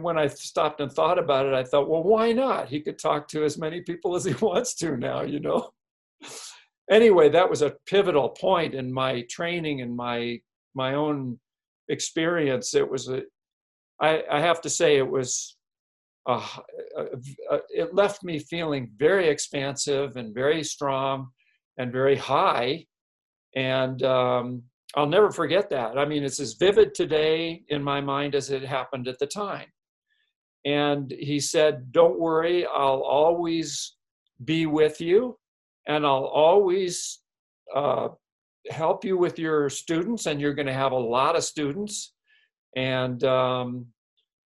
when 0.00 0.16
i 0.16 0.26
stopped 0.26 0.80
and 0.80 0.92
thought 0.92 1.18
about 1.18 1.46
it 1.46 1.52
i 1.52 1.64
thought 1.64 1.88
well 1.88 2.02
why 2.02 2.32
not? 2.32 2.68
He 2.68 2.80
could 2.80 2.98
talk 2.98 3.26
to 3.28 3.44
as 3.44 3.58
many 3.58 3.80
people 3.80 4.14
as 4.14 4.24
he 4.24 4.32
wants 4.40 4.74
to 4.76 4.96
now 4.96 5.22
you 5.22 5.40
know? 5.40 5.70
Anyway 6.90 7.28
that 7.28 7.50
was 7.50 7.62
a 7.62 7.74
pivotal 7.86 8.30
point 8.30 8.74
in 8.74 8.92
my 8.92 9.22
training 9.28 9.80
and 9.80 9.94
my 9.94 10.40
my 10.74 10.94
own 10.94 11.38
experience. 11.88 12.74
It 12.74 12.88
was 12.88 13.08
a 13.08 13.22
i 14.00 14.22
i 14.30 14.40
have 14.40 14.60
to 14.62 14.70
say 14.70 14.96
it 14.96 15.10
was 15.10 15.56
uh, 16.26 16.46
it 17.70 17.94
left 17.94 18.22
me 18.22 18.38
feeling 18.38 18.90
very 18.96 19.28
expansive 19.28 20.16
and 20.16 20.34
very 20.34 20.62
strong 20.62 21.30
and 21.80 21.90
very 21.90 22.16
high. 22.16 22.84
And 23.56 24.02
um, 24.02 24.62
I'll 24.94 25.06
never 25.06 25.30
forget 25.30 25.70
that. 25.70 25.96
I 25.96 26.04
mean, 26.04 26.22
it's 26.22 26.38
as 26.38 26.52
vivid 26.52 26.94
today 26.94 27.62
in 27.68 27.82
my 27.82 28.00
mind 28.00 28.34
as 28.34 28.50
it 28.50 28.62
happened 28.62 29.08
at 29.08 29.18
the 29.18 29.26
time. 29.26 29.66
And 30.66 31.10
he 31.10 31.40
said, 31.40 31.90
Don't 31.90 32.20
worry, 32.20 32.66
I'll 32.66 33.02
always 33.02 33.96
be 34.44 34.66
with 34.66 35.00
you 35.00 35.38
and 35.86 36.04
I'll 36.04 36.26
always 36.26 37.20
uh, 37.74 38.08
help 38.68 39.04
you 39.04 39.16
with 39.16 39.38
your 39.38 39.70
students. 39.70 40.26
And 40.26 40.38
you're 40.38 40.54
going 40.54 40.66
to 40.66 40.82
have 40.84 40.92
a 40.92 40.98
lot 40.98 41.34
of 41.34 41.44
students. 41.44 42.12
And 42.76 43.24
um, 43.24 43.86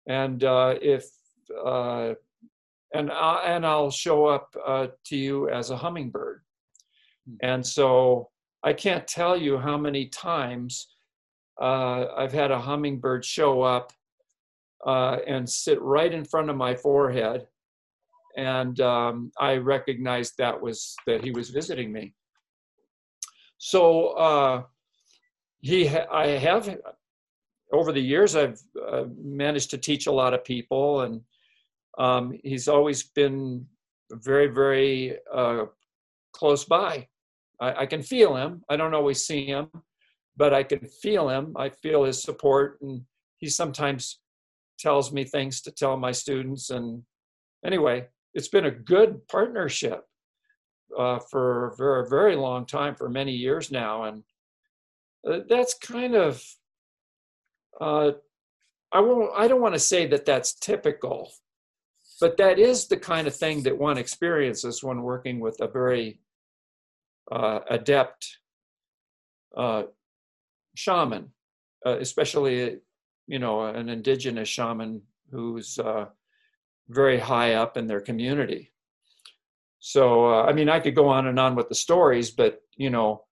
and 0.07 0.43
uh, 0.43 0.75
if 0.81 1.05
uh, 1.65 2.13
and 2.93 3.11
I, 3.11 3.43
and 3.45 3.65
I'll 3.65 3.91
show 3.91 4.25
up 4.25 4.53
uh, 4.67 4.87
to 5.05 5.15
you 5.15 5.49
as 5.49 5.69
a 5.69 5.77
hummingbird. 5.77 6.42
Hmm. 7.27 7.35
And 7.41 7.65
so 7.65 8.29
I 8.63 8.73
can't 8.73 9.07
tell 9.07 9.35
you 9.35 9.57
how 9.57 9.77
many 9.77 10.07
times 10.07 10.87
uh, 11.61 12.05
I've 12.17 12.31
had 12.31 12.51
a 12.51 12.59
hummingbird 12.59 13.23
show 13.25 13.61
up 13.61 13.91
uh, 14.85 15.17
and 15.27 15.49
sit 15.49 15.81
right 15.81 16.13
in 16.13 16.25
front 16.25 16.49
of 16.49 16.55
my 16.55 16.75
forehead, 16.75 17.47
and 18.35 18.79
um, 18.81 19.31
I 19.39 19.55
recognized 19.55 20.33
that 20.37 20.59
was 20.59 20.95
that 21.07 21.23
he 21.23 21.31
was 21.31 21.51
visiting 21.51 21.91
me. 21.91 22.13
So 23.59 24.07
uh, 24.09 24.63
he, 25.61 25.87
ha- 25.87 26.07
I 26.11 26.27
have 26.27 26.77
over 27.71 27.91
the 27.91 28.01
years 28.01 28.35
I've 28.35 28.59
uh, 28.87 29.05
managed 29.17 29.69
to 29.71 29.77
teach 29.77 30.07
a 30.07 30.11
lot 30.11 30.33
of 30.33 30.43
people, 30.43 31.01
and 31.01 31.21
um, 31.97 32.37
he's 32.43 32.67
always 32.67 33.03
been 33.03 33.65
very, 34.11 34.47
very 34.47 35.17
uh, 35.33 35.65
close 36.33 36.65
by. 36.65 37.07
I, 37.63 37.81
I, 37.81 37.85
can 37.85 38.01
feel 38.01 38.35
him. 38.35 38.63
I 38.69 38.75
don't 38.75 38.93
always 38.93 39.25
see 39.25 39.45
him, 39.45 39.69
but 40.35 40.53
I 40.53 40.63
can 40.63 40.87
feel 41.01 41.29
him. 41.29 41.53
I 41.55 41.69
feel 41.69 42.03
his 42.03 42.21
support, 42.21 42.79
and 42.81 43.01
he 43.37 43.47
sometimes 43.47 44.19
tells 44.79 45.11
me 45.11 45.23
things 45.23 45.61
to 45.61 45.71
tell 45.71 45.97
my 45.97 46.11
students. 46.11 46.69
And 46.69 47.03
anyway, 47.65 48.07
it's 48.33 48.49
been 48.49 48.65
a 48.65 48.71
good 48.71 49.27
partnership 49.27 50.03
uh, 50.97 51.19
for 51.31 51.67
a 51.67 51.75
very, 51.75 52.09
very 52.09 52.35
long 52.35 52.65
time, 52.65 52.95
for 52.95 53.09
many 53.09 53.33
years 53.33 53.71
now, 53.71 54.03
and 54.03 54.23
uh, 55.27 55.39
that's 55.47 55.73
kind 55.75 56.15
of. 56.15 56.43
Uh, 57.79 58.11
I 58.91 58.99
won't. 58.99 59.31
I 59.35 59.47
don't 59.47 59.61
want 59.61 59.75
to 59.75 59.79
say 59.79 60.05
that 60.07 60.25
that's 60.25 60.53
typical 60.53 61.31
but 62.19 62.37
that 62.37 62.59
is 62.59 62.87
the 62.87 62.97
kind 62.97 63.27
of 63.27 63.35
thing 63.35 63.63
that 63.63 63.77
one 63.77 63.97
experiences 63.97 64.83
when 64.83 65.01
working 65.01 65.39
with 65.39 65.59
a 65.61 65.67
very 65.67 66.19
uh, 67.31 67.59
adept 67.69 68.39
uh, 69.55 69.83
shaman, 70.75 71.31
uh, 71.85 71.97
especially 71.99 72.79
you 73.27 73.39
know 73.39 73.65
an 73.65 73.89
indigenous 73.89 74.49
shaman 74.49 75.01
who's 75.31 75.79
uh, 75.79 76.05
very 76.89 77.19
high 77.19 77.53
up 77.53 77.77
in 77.77 77.87
their 77.87 78.01
community. 78.01 78.71
So 79.79 80.27
uh, 80.27 80.43
I 80.43 80.53
mean, 80.53 80.69
I 80.69 80.79
could 80.79 80.95
go 80.95 81.09
on 81.09 81.27
and 81.27 81.39
on 81.39 81.55
with 81.55 81.69
the 81.69 81.75
stories, 81.75 82.31
but 82.31 82.61
you 82.77 82.89
know, 82.89 83.23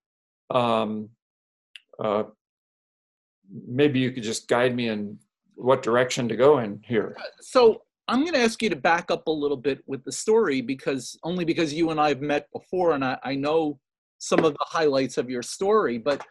um, 0.49 1.09
uh, 2.03 2.23
maybe 3.67 3.99
you 3.99 4.11
could 4.11 4.23
just 4.23 4.47
guide 4.47 4.75
me 4.75 4.89
in 4.89 5.17
what 5.55 5.83
direction 5.83 6.27
to 6.29 6.35
go 6.35 6.59
in 6.59 6.81
here. 6.85 7.15
So 7.41 7.83
I'm 8.07 8.21
going 8.21 8.33
to 8.33 8.39
ask 8.39 8.61
you 8.61 8.69
to 8.69 8.75
back 8.75 9.11
up 9.11 9.27
a 9.27 9.31
little 9.31 9.57
bit 9.57 9.81
with 9.87 10.03
the 10.03 10.11
story 10.11 10.61
because 10.61 11.17
only 11.23 11.45
because 11.45 11.73
you 11.73 11.91
and 11.91 11.99
I 11.99 12.09
have 12.09 12.21
met 12.21 12.47
before 12.51 12.93
and 12.93 13.05
I, 13.05 13.17
I 13.23 13.35
know 13.35 13.79
some 14.17 14.43
of 14.43 14.53
the 14.53 14.65
highlights 14.67 15.17
of 15.17 15.29
your 15.29 15.41
story. 15.41 15.97
But 15.97 16.25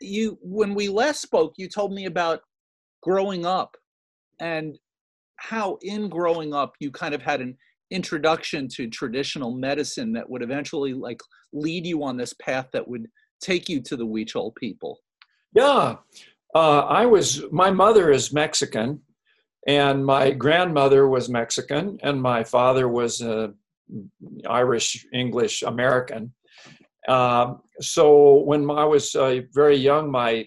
you, 0.00 0.38
when 0.42 0.74
we 0.74 0.88
last 0.88 1.22
spoke, 1.22 1.54
you 1.56 1.68
told 1.68 1.92
me 1.92 2.06
about 2.06 2.40
growing 3.02 3.46
up 3.46 3.76
and 4.40 4.78
how 5.36 5.78
in 5.82 6.08
growing 6.08 6.52
up 6.52 6.74
you 6.80 6.90
kind 6.90 7.14
of 7.14 7.22
had 7.22 7.40
an 7.40 7.56
introduction 7.90 8.68
to 8.68 8.88
traditional 8.88 9.52
medicine 9.52 10.12
that 10.12 10.28
would 10.28 10.42
eventually 10.42 10.92
like 10.92 11.20
lead 11.52 11.86
you 11.86 12.02
on 12.04 12.16
this 12.16 12.32
path 12.34 12.68
that 12.72 12.86
would 12.86 13.06
take 13.40 13.68
you 13.68 13.80
to 13.80 13.96
the 13.96 14.06
Huichol 14.06 14.54
people. 14.54 14.98
Yeah, 15.54 15.96
uh, 16.54 16.80
I 16.80 17.06
was. 17.06 17.42
My 17.50 17.70
mother 17.70 18.10
is 18.10 18.32
Mexican, 18.32 19.00
and 19.66 20.04
my 20.04 20.30
grandmother 20.30 21.08
was 21.08 21.28
Mexican, 21.28 21.98
and 22.02 22.20
my 22.20 22.44
father 22.44 22.88
was 22.88 23.22
Irish, 24.48 25.06
English, 25.12 25.62
American. 25.62 26.32
Um, 27.08 27.62
so 27.80 28.40
when 28.40 28.70
I 28.70 28.84
was 28.84 29.14
uh, 29.14 29.40
very 29.52 29.76
young, 29.76 30.10
my 30.10 30.46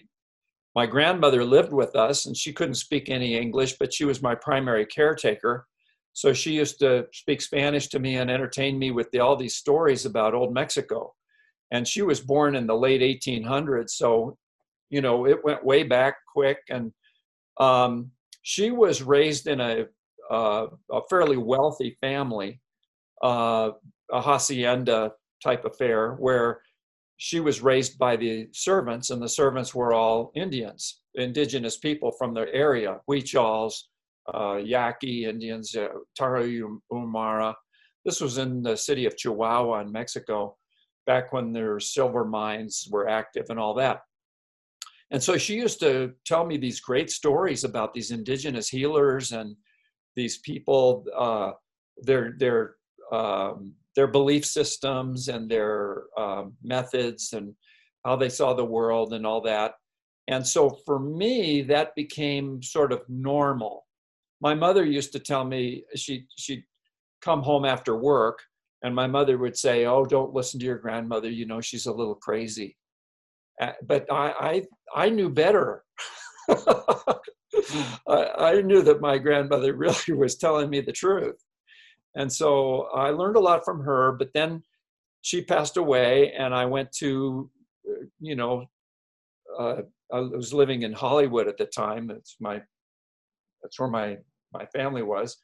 my 0.76 0.86
grandmother 0.86 1.44
lived 1.44 1.72
with 1.72 1.94
us, 1.94 2.26
and 2.26 2.36
she 2.36 2.52
couldn't 2.52 2.74
speak 2.74 3.08
any 3.08 3.36
English, 3.36 3.74
but 3.78 3.94
she 3.94 4.04
was 4.04 4.22
my 4.22 4.34
primary 4.34 4.84
caretaker. 4.84 5.68
So 6.14 6.32
she 6.32 6.52
used 6.52 6.80
to 6.80 7.06
speak 7.12 7.42
Spanish 7.42 7.88
to 7.88 8.00
me 8.00 8.16
and 8.16 8.28
entertain 8.28 8.78
me 8.78 8.90
with 8.90 9.10
the, 9.10 9.20
all 9.20 9.36
these 9.36 9.56
stories 9.56 10.04
about 10.04 10.34
old 10.34 10.52
Mexico. 10.52 11.14
And 11.70 11.86
she 11.86 12.02
was 12.02 12.20
born 12.20 12.56
in 12.56 12.66
the 12.66 12.76
late 12.76 13.00
1800s, 13.00 13.90
so 13.90 14.36
you 14.90 15.00
know 15.00 15.26
it 15.26 15.44
went 15.44 15.64
way 15.64 15.84
back 15.84 16.16
quick. 16.32 16.58
And 16.68 16.92
um, 17.60 18.10
she 18.44 18.70
was 18.70 19.02
raised 19.02 19.46
in 19.46 19.58
a, 19.58 19.86
uh, 20.30 20.66
a 20.92 21.00
fairly 21.08 21.38
wealthy 21.38 21.96
family, 22.02 22.60
uh, 23.22 23.70
a 24.12 24.20
hacienda 24.20 25.12
type 25.42 25.64
affair, 25.64 26.12
where 26.20 26.60
she 27.16 27.40
was 27.40 27.62
raised 27.62 27.98
by 27.98 28.16
the 28.16 28.46
servants, 28.52 29.08
and 29.08 29.20
the 29.20 29.28
servants 29.28 29.74
were 29.74 29.94
all 29.94 30.30
Indians, 30.34 31.00
indigenous 31.14 31.78
people 31.78 32.12
from 32.12 32.34
their 32.34 32.52
area, 32.52 33.00
Huichols, 33.08 33.84
uh, 34.32 34.56
Yaqui 34.56 35.24
Indians, 35.24 35.74
uh, 35.74 35.88
Tarahumara. 36.20 37.54
This 38.04 38.20
was 38.20 38.36
in 38.36 38.62
the 38.62 38.76
city 38.76 39.06
of 39.06 39.16
Chihuahua 39.16 39.80
in 39.80 39.90
Mexico, 39.90 40.58
back 41.06 41.32
when 41.32 41.54
their 41.54 41.80
silver 41.80 42.26
mines 42.26 42.86
were 42.90 43.08
active 43.08 43.46
and 43.48 43.58
all 43.58 43.72
that. 43.74 44.02
And 45.14 45.22
so 45.22 45.38
she 45.38 45.54
used 45.54 45.78
to 45.78 46.12
tell 46.26 46.44
me 46.44 46.56
these 46.56 46.80
great 46.80 47.08
stories 47.08 47.62
about 47.62 47.94
these 47.94 48.10
indigenous 48.10 48.68
healers 48.68 49.30
and 49.30 49.54
these 50.16 50.38
people, 50.38 51.04
uh, 51.16 51.52
their 51.98 52.34
their 52.36 52.74
um, 53.12 53.74
their 53.94 54.08
belief 54.08 54.44
systems 54.44 55.28
and 55.28 55.48
their 55.48 56.06
um, 56.18 56.54
methods 56.64 57.32
and 57.32 57.54
how 58.04 58.16
they 58.16 58.28
saw 58.28 58.54
the 58.54 58.64
world 58.64 59.12
and 59.12 59.24
all 59.24 59.40
that. 59.42 59.74
And 60.26 60.44
so 60.44 60.78
for 60.84 60.98
me, 60.98 61.62
that 61.62 61.94
became 61.94 62.60
sort 62.60 62.90
of 62.90 63.02
normal. 63.08 63.86
My 64.40 64.54
mother 64.54 64.84
used 64.84 65.12
to 65.12 65.20
tell 65.20 65.44
me 65.44 65.84
she 65.94 66.26
she'd 66.36 66.64
come 67.22 67.44
home 67.44 67.64
after 67.64 67.94
work, 67.96 68.40
and 68.82 68.92
my 68.92 69.06
mother 69.06 69.38
would 69.38 69.56
say, 69.56 69.86
"Oh, 69.86 70.04
don't 70.04 70.34
listen 70.34 70.58
to 70.58 70.66
your 70.66 70.78
grandmother. 70.78 71.30
You 71.30 71.46
know 71.46 71.60
she's 71.60 71.86
a 71.86 71.92
little 71.92 72.16
crazy." 72.16 72.76
Uh, 73.60 73.72
but 73.86 74.10
I, 74.10 74.64
I, 74.94 75.06
I 75.06 75.10
knew 75.10 75.30
better. 75.30 75.84
I, 76.48 77.16
I 78.08 78.62
knew 78.62 78.82
that 78.82 79.00
my 79.00 79.18
grandmother 79.18 79.74
really 79.76 80.12
was 80.14 80.36
telling 80.36 80.70
me 80.70 80.80
the 80.80 80.92
truth. 80.92 81.36
And 82.16 82.32
so 82.32 82.82
I 82.94 83.10
learned 83.10 83.36
a 83.36 83.40
lot 83.40 83.64
from 83.64 83.80
her, 83.82 84.12
but 84.12 84.30
then 84.34 84.62
she 85.22 85.42
passed 85.42 85.76
away 85.76 86.32
and 86.32 86.54
I 86.54 86.66
went 86.66 86.92
to, 86.98 87.50
uh, 87.88 88.04
you 88.20 88.36
know, 88.36 88.66
uh, 89.58 89.82
I 90.12 90.20
was 90.20 90.52
living 90.52 90.82
in 90.82 90.92
Hollywood 90.92 91.48
at 91.48 91.58
the 91.58 91.66
time. 91.66 92.10
It's 92.10 92.36
my, 92.40 92.60
that's 93.62 93.80
where 93.80 93.88
my, 93.88 94.18
my 94.52 94.66
family 94.66 95.02
was. 95.02 95.36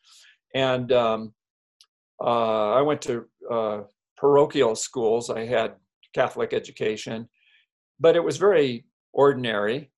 And 0.55 0.93
um, 0.93 1.33
uh, 2.23 2.73
I 2.73 2.83
went 2.83 3.03
to 3.03 3.25
uh, 3.51 3.81
parochial 4.17 4.77
schools. 4.77 5.31
I 5.31 5.47
had 5.47 5.75
Catholic 6.15 6.53
education 6.53 7.29
but 8.01 8.17
it 8.17 8.25
was 8.25 8.39
very 8.39 8.87
ordinary. 9.13 9.91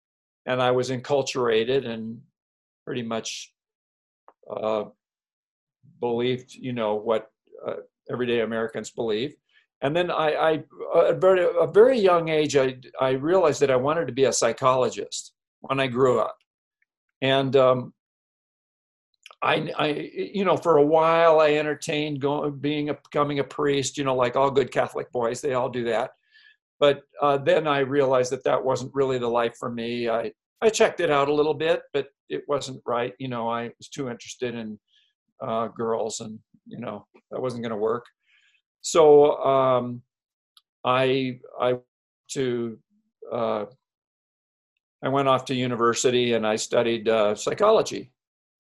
and 0.47 0.61
I 0.61 0.71
was 0.73 0.91
enculturated 0.91 1.87
and 1.87 2.21
pretty 2.85 3.03
much 3.03 3.53
uh, 4.51 4.85
believed, 6.01 6.55
you 6.55 6.73
know, 6.73 6.95
what 6.95 7.31
uh, 7.67 7.77
everyday 8.11 8.41
Americans 8.41 8.91
believe. 8.91 9.35
And 9.83 9.95
then 9.97 10.11
I, 10.11 10.35
I 10.35 10.53
at 11.09 11.21
very, 11.21 11.45
a 11.45 11.67
very 11.67 11.99
young 11.99 12.29
age, 12.29 12.57
I, 12.57 12.77
I 13.01 13.11
realized 13.11 13.61
that 13.61 13.71
I 13.71 13.77
wanted 13.77 14.07
to 14.07 14.13
be 14.13 14.25
a 14.25 14.33
psychologist 14.33 15.33
when 15.61 15.81
I 15.81 15.87
grew 15.87 16.21
up. 16.21 16.37
And 17.21 17.55
um, 17.57 17.93
I, 19.43 19.73
I, 19.79 19.87
you 20.13 20.45
know, 20.45 20.57
for 20.57 20.77
a 20.77 20.87
while 20.87 21.41
I 21.41 21.55
entertained 21.55 22.21
going, 22.21 22.59
being 22.59 22.91
a, 22.91 22.95
becoming 22.95 23.39
a 23.41 23.45
priest, 23.45 23.99
you 23.99 24.05
know, 24.05 24.15
like 24.15 24.37
all 24.37 24.51
good 24.51 24.73
Catholic 24.73 25.11
boys, 25.13 25.41
they 25.41 25.55
all 25.55 25.69
do 25.69 25.85
that. 25.85 26.11
But 26.83 27.03
uh, 27.21 27.39
then 27.39 27.69
I 27.69 27.79
realized 27.79 28.33
that 28.33 28.43
that 28.43 28.65
wasn't 28.65 28.93
really 28.93 29.17
the 29.17 29.29
life 29.29 29.55
for 29.57 29.71
me. 29.71 30.09
I, 30.09 30.33
I 30.61 30.69
checked 30.69 30.99
it 30.99 31.13
out 31.13 31.29
a 31.29 31.33
little 31.33 31.55
bit, 31.55 31.83
but 31.93 32.09
it 32.29 32.43
wasn't 32.49 32.83
right. 32.85 33.15
You 33.21 33.29
know, 33.29 33.49
I 33.49 33.71
was 33.79 33.89
too 33.89 34.11
interested 34.11 34.57
in 34.57 34.81
uh, 35.41 35.69
girls, 35.69 36.19
and 36.19 36.41
you 36.67 36.81
know 36.81 37.07
that 37.31 37.41
wasn't 37.41 37.63
going 37.63 37.71
to 37.71 37.77
work. 37.77 38.05
So 38.81 39.37
um, 39.45 40.03
I 40.85 41.39
I 41.61 41.77
to 42.33 42.77
uh, 43.31 43.67
I 45.05 45.09
went 45.09 45.29
off 45.29 45.45
to 45.45 45.55
university 45.55 46.33
and 46.33 46.45
I 46.45 46.57
studied 46.57 47.09
uh, 47.09 47.37
psychology, 47.37 48.11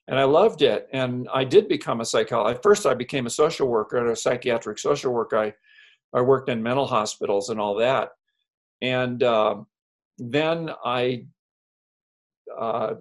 and 0.07 0.17
I 0.17 0.23
loved 0.23 0.63
it. 0.63 0.87
And 0.93 1.29
I 1.35 1.43
did 1.43 1.67
become 1.67 2.01
a 2.01 2.05
psychologist. 2.05 2.63
First, 2.63 2.87
I 2.87 2.95
became 2.95 3.27
a 3.27 3.31
social 3.31 3.67
worker 3.67 4.13
a 4.13 4.15
psychiatric 4.15 4.79
social 4.79 5.13
worker. 5.13 5.39
I 5.39 5.55
I 6.15 6.21
worked 6.21 6.49
in 6.49 6.63
mental 6.63 6.87
hospitals 6.87 7.49
and 7.49 7.61
all 7.61 7.77
that. 7.77 8.11
And 8.81 9.23
uh, 9.23 9.57
then 10.19 10.71
I 10.85 11.27
uh, 12.59 12.95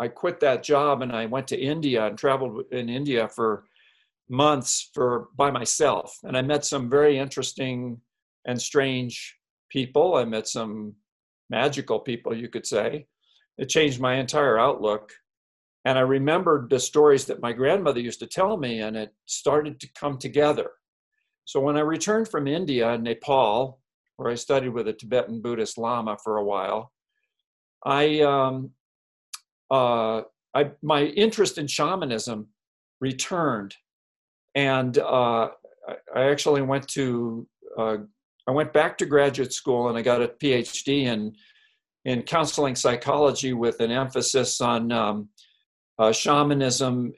I 0.00 0.08
quit 0.08 0.40
that 0.40 0.62
job 0.62 1.02
and 1.02 1.12
I 1.12 1.26
went 1.26 1.46
to 1.48 1.60
India 1.60 2.06
and 2.06 2.18
traveled 2.18 2.64
in 2.72 2.88
India 2.88 3.28
for 3.28 3.64
months 4.28 4.90
for 4.94 5.28
by 5.36 5.50
myself. 5.50 6.18
And 6.24 6.36
I 6.36 6.42
met 6.42 6.64
some 6.64 6.90
very 6.90 7.18
interesting 7.18 8.00
and 8.46 8.60
strange 8.60 9.36
people. 9.68 10.16
I 10.16 10.24
met 10.24 10.48
some 10.48 10.94
magical 11.50 12.00
people, 12.00 12.34
you 12.34 12.48
could 12.48 12.66
say. 12.66 13.06
It 13.58 13.68
changed 13.68 14.00
my 14.00 14.14
entire 14.16 14.58
outlook. 14.58 15.12
And 15.84 15.98
I 15.98 16.02
remembered 16.02 16.70
the 16.70 16.80
stories 16.80 17.26
that 17.26 17.42
my 17.42 17.52
grandmother 17.52 18.00
used 18.00 18.20
to 18.20 18.26
tell 18.26 18.56
me, 18.56 18.80
and 18.80 18.96
it 18.96 19.12
started 19.26 19.80
to 19.80 19.88
come 19.94 20.16
together. 20.16 20.70
So 21.44 21.60
when 21.60 21.76
I 21.76 21.80
returned 21.80 22.28
from 22.28 22.46
India 22.46 22.90
and 22.90 23.04
Nepal, 23.04 23.80
where 24.16 24.30
I 24.30 24.34
studied 24.34 24.70
with 24.70 24.88
a 24.88 24.92
Tibetan 24.92 25.40
Buddhist 25.42 25.78
Lama 25.78 26.16
for 26.22 26.36
a 26.36 26.44
while, 26.44 26.92
I, 27.84 28.20
um, 28.20 28.70
uh, 29.70 30.22
I 30.54 30.70
my 30.82 31.04
interest 31.04 31.58
in 31.58 31.66
shamanism 31.66 32.48
returned, 33.00 33.74
and 34.54 34.96
uh, 34.98 35.48
I 36.14 36.22
actually 36.30 36.62
went 36.62 36.86
to 36.88 37.46
uh, 37.76 37.96
I 38.46 38.50
went 38.50 38.72
back 38.72 38.98
to 38.98 39.06
graduate 39.06 39.52
school 39.52 39.88
and 39.88 39.96
I 39.96 40.02
got 40.02 40.22
a 40.22 40.28
PhD 40.28 41.04
in 41.04 41.34
in 42.04 42.22
counseling 42.22 42.74
psychology 42.74 43.52
with 43.52 43.80
an 43.80 43.92
emphasis 43.92 44.60
on 44.60 44.90
um, 44.90 45.28
uh, 45.98 46.10
shamanism 46.10 47.12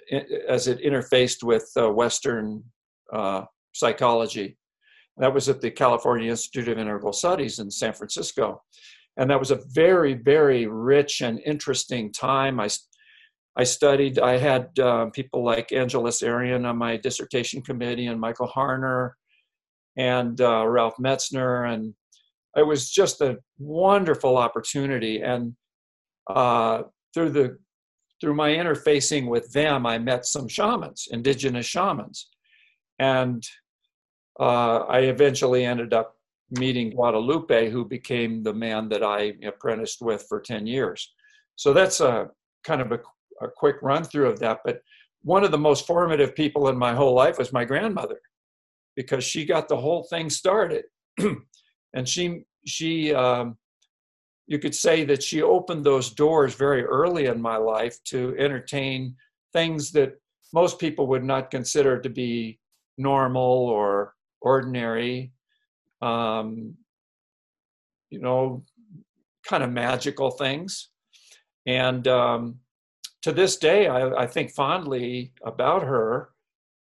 as 0.47 0.69
it 0.69 0.83
interfaced 0.83 1.43
with 1.43 1.71
uh, 1.77 1.91
Western 1.91 2.63
uh, 3.13 3.45
psychology. 3.75 4.57
That 5.19 5.35
was 5.35 5.49
at 5.49 5.61
the 5.61 5.71
California 5.71 6.31
Institute 6.31 6.69
of 6.69 6.79
Integral 6.79 7.13
Studies 7.13 7.59
in 7.59 7.71
San 7.71 7.93
Francisco. 7.93 8.63
And 9.17 9.31
that 9.31 9.39
was 9.39 9.53
a 9.53 9.61
very, 9.73 10.15
very 10.15 10.67
rich 10.67 11.21
and 11.21 11.41
interesting 11.47 12.13
time. 12.13 12.59
I, 12.59 12.69
I 13.57 13.63
studied, 13.63 14.19
I 14.19 14.39
had 14.39 14.77
uh, 14.79 15.07
people 15.11 15.45
like 15.45 15.71
Angeles 15.71 16.23
Arrien 16.23 16.69
on 16.69 16.77
my 16.77 16.97
dissertation 16.97 17.63
committee 17.63 18.07
and 18.07 18.21
Michael 18.21 18.49
Harner 18.49 19.13
and 19.97 20.41
uh, 20.41 20.67
Ralph 20.67 20.97
Metzner. 21.01 21.73
And 21.73 21.95
it 22.57 22.67
was 22.67 22.91
just 22.91 23.21
a 23.21 23.39
wonderful 23.59 24.37
opportunity. 24.37 25.23
And 25.23 25.55
uh, 26.29 26.83
through 27.13 27.31
the 27.31 27.59
through 28.21 28.35
my 28.35 28.51
interfacing 28.51 29.29
with 29.29 29.53
them, 29.53 29.85
I 29.87 29.99
met 29.99 30.25
some 30.25 30.49
shamans, 30.49 31.09
indigenous 31.11 31.67
shamans. 31.67 32.31
And 32.99 33.45
uh, 34.41 34.85
I 34.89 35.01
eventually 35.01 35.65
ended 35.65 35.93
up 35.93 36.17
meeting 36.51 36.91
Guadalupe, 36.91 37.71
who 37.71 37.85
became 37.85 38.43
the 38.43 38.55
man 38.55 38.89
that 38.89 39.03
I 39.03 39.35
apprenticed 39.45 40.01
with 40.01 40.25
for 40.29 40.41
10 40.41 40.67
years. 40.67 41.13
So 41.57 41.73
that's 41.73 42.01
a 42.01 42.31
kind 42.65 42.81
of 42.81 42.93
a, 42.93 43.01
a 43.41 43.49
quick 43.49 43.77
run 43.83 44.05
through 44.05 44.29
of 44.29 44.41
that. 44.41 44.61
But 44.65 44.81
one 45.23 45.45
of 45.45 45.51
the 45.51 45.59
most 45.59 45.87
formative 45.87 46.35
people 46.35 46.69
in 46.69 46.77
my 46.77 46.95
whole 46.95 47.15
life 47.15 47.39
was 47.39 47.53
my 47.53 47.65
grandmother, 47.65 48.21
because 48.97 49.25
she 49.25 49.45
got 49.45 49.69
the 49.69 49.77
whole 49.77 50.05
thing 50.05 50.29
started. 50.31 50.85
and 51.95 52.09
she, 52.09 52.45
she, 52.67 53.15
um, 53.15 53.57
you 54.47 54.59
could 54.59 54.75
say 54.75 55.05
that 55.05 55.23
she 55.23 55.43
opened 55.43 55.85
those 55.85 56.11
doors 56.11 56.55
very 56.55 56.85
early 56.85 57.27
in 57.27 57.41
my 57.41 57.57
life 57.57 58.03
to 58.05 58.37
entertain 58.39 59.17
things 59.53 59.91
that 59.93 60.13
most 60.53 60.79
people 60.79 61.07
would 61.07 61.25
not 61.25 61.51
consider 61.51 61.99
to 62.01 62.11
be 62.11 62.59
normal 62.99 63.43
or 63.43 64.15
ordinary, 64.45 65.33
um, 66.03 66.75
you 68.11 68.21
know, 68.21 68.63
kind 69.47 69.65
of 69.65 69.73
magical 69.73 70.31
things. 70.31 70.91
And 71.67 72.07
um, 72.07 72.61
to 73.23 73.33
this 73.33 73.57
day, 73.57 73.89
I, 73.89 74.09
I, 74.11 74.27
think 74.27 74.51
fondly 74.51 75.33
about 75.45 75.83
her. 75.83 76.31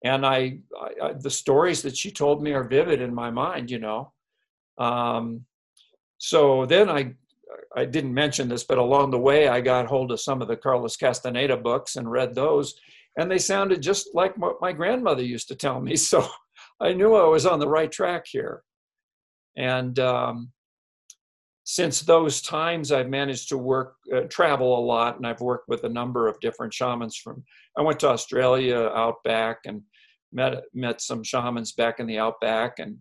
And 0.04 0.24
I, 0.24 0.60
I, 1.02 1.14
the 1.14 1.30
stories 1.30 1.82
that 1.82 1.96
she 1.96 2.12
told 2.12 2.42
me 2.42 2.52
are 2.52 2.62
vivid 2.62 3.00
in 3.00 3.12
my 3.12 3.30
mind, 3.30 3.70
you 3.70 3.80
know. 3.80 4.12
Um, 4.78 5.44
so 6.18 6.64
then 6.64 6.88
I, 6.88 7.14
I 7.76 7.84
didn't 7.84 8.14
mention 8.14 8.48
this, 8.48 8.62
but 8.62 8.78
along 8.78 9.10
the 9.10 9.18
way, 9.18 9.48
I 9.48 9.60
got 9.60 9.86
hold 9.86 10.12
of 10.12 10.20
some 10.20 10.40
of 10.40 10.46
the 10.46 10.56
Carlos 10.56 10.96
Castaneda 10.96 11.56
books 11.56 11.96
and 11.96 12.08
read 12.08 12.36
those, 12.36 12.74
and 13.18 13.28
they 13.28 13.38
sounded 13.38 13.82
just 13.82 14.14
like 14.14 14.36
what 14.36 14.60
my 14.60 14.72
grandmother 14.72 15.22
used 15.22 15.48
to 15.48 15.56
tell 15.56 15.80
me. 15.80 15.96
So 16.10 16.28
I 16.80 16.92
knew 16.92 17.14
I 17.14 17.26
was 17.26 17.46
on 17.46 17.58
the 17.58 17.68
right 17.68 17.90
track 17.90 18.26
here. 18.26 18.62
And 19.56 19.98
um, 19.98 20.52
since 21.64 22.00
those 22.00 22.40
times, 22.40 22.92
I've 22.92 23.08
managed 23.08 23.48
to 23.50 23.58
work, 23.58 23.96
uh, 24.14 24.22
travel 24.30 24.78
a 24.78 24.84
lot, 24.84 25.16
and 25.16 25.26
I've 25.26 25.40
worked 25.40 25.68
with 25.68 25.84
a 25.84 25.88
number 25.88 26.28
of 26.28 26.40
different 26.40 26.72
shamans. 26.72 27.16
From 27.16 27.44
I 27.76 27.82
went 27.82 28.00
to 28.00 28.08
Australia, 28.08 28.90
outback, 28.94 29.58
and 29.66 29.82
met 30.32 30.62
met 30.72 31.00
some 31.00 31.22
shamans 31.22 31.72
back 31.72 32.00
in 32.00 32.06
the 32.06 32.18
outback, 32.18 32.78
and 32.78 32.98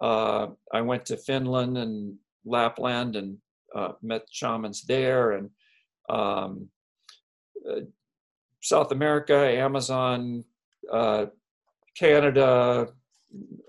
uh, 0.00 0.48
I 0.72 0.80
went 0.80 1.06
to 1.06 1.16
Finland 1.16 1.78
and 1.78 2.16
Lapland 2.44 3.14
and 3.14 3.36
uh, 3.74 3.92
met 4.02 4.22
shamans 4.30 4.82
there, 4.82 5.32
and 5.32 5.50
um, 6.08 6.68
uh, 7.70 7.82
South 8.62 8.92
America, 8.92 9.36
Amazon, 9.36 10.44
uh, 10.90 11.26
Canada, 11.96 12.88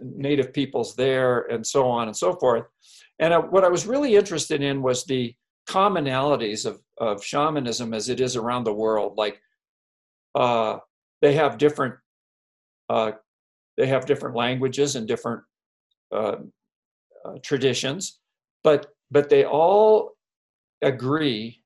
native 0.01 0.53
peoples 0.53 0.95
there, 0.95 1.41
and 1.51 1.65
so 1.65 1.87
on 1.87 2.07
and 2.07 2.15
so 2.15 2.33
forth. 2.33 2.65
And 3.19 3.33
uh, 3.33 3.41
what 3.41 3.63
I 3.63 3.69
was 3.69 3.85
really 3.85 4.15
interested 4.15 4.61
in 4.61 4.81
was 4.81 5.05
the 5.05 5.35
commonalities 5.67 6.65
of, 6.65 6.79
of 6.97 7.23
shamanism 7.23 7.93
as 7.93 8.09
it 8.09 8.19
is 8.19 8.35
around 8.35 8.65
the 8.65 8.73
world. 8.73 9.17
Like 9.17 9.39
uh, 10.35 10.79
they 11.21 11.33
have 11.33 11.57
different 11.57 11.95
uh, 12.89 13.13
they 13.77 13.87
have 13.87 14.05
different 14.05 14.35
languages 14.35 14.95
and 14.95 15.07
different 15.07 15.41
uh, 16.11 16.35
uh, 17.25 17.37
traditions, 17.41 18.19
but 18.63 18.87
but 19.09 19.29
they 19.29 19.45
all 19.45 20.11
agree, 20.81 21.63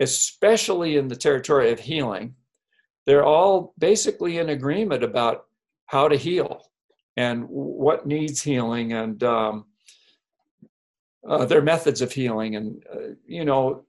especially 0.00 0.96
in 0.96 1.08
the 1.08 1.16
territory 1.16 1.70
of 1.72 1.80
healing. 1.80 2.34
They're 3.06 3.24
all 3.24 3.74
basically 3.78 4.38
in 4.38 4.50
agreement 4.50 5.02
about 5.02 5.44
how 5.86 6.08
to 6.08 6.16
heal 6.16 6.69
and 7.16 7.44
what 7.48 8.06
needs 8.06 8.42
healing 8.42 8.92
and 8.92 9.22
um, 9.22 9.66
uh, 11.28 11.44
their 11.44 11.62
methods 11.62 12.00
of 12.00 12.12
healing. 12.12 12.56
And, 12.56 12.82
uh, 12.92 12.98
you 13.26 13.44
know, 13.44 13.84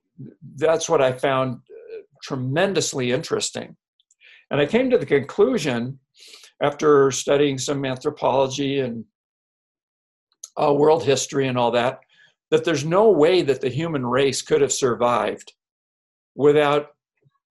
that's 0.56 0.88
what 0.88 1.00
I 1.00 1.12
found 1.12 1.54
uh, 1.54 2.02
tremendously 2.22 3.12
interesting. 3.12 3.76
And 4.50 4.60
I 4.60 4.66
came 4.66 4.90
to 4.90 4.98
the 4.98 5.06
conclusion 5.06 5.98
after 6.62 7.10
studying 7.10 7.58
some 7.58 7.84
anthropology 7.84 8.80
and 8.80 9.04
uh, 10.60 10.72
world 10.72 11.04
history 11.04 11.48
and 11.48 11.58
all 11.58 11.70
that, 11.70 12.00
that 12.50 12.64
there's 12.64 12.84
no 12.84 13.10
way 13.10 13.42
that 13.42 13.60
the 13.60 13.70
human 13.70 14.04
race 14.04 14.42
could 14.42 14.60
have 14.60 14.72
survived 14.72 15.54
without 16.34 16.88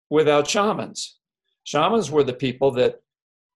without 0.10 0.47
shamans. 0.47 1.17
Shamans 1.63 2.12
were 2.12 2.23
the 2.23 2.34
people 2.34 2.71
that 2.71 3.01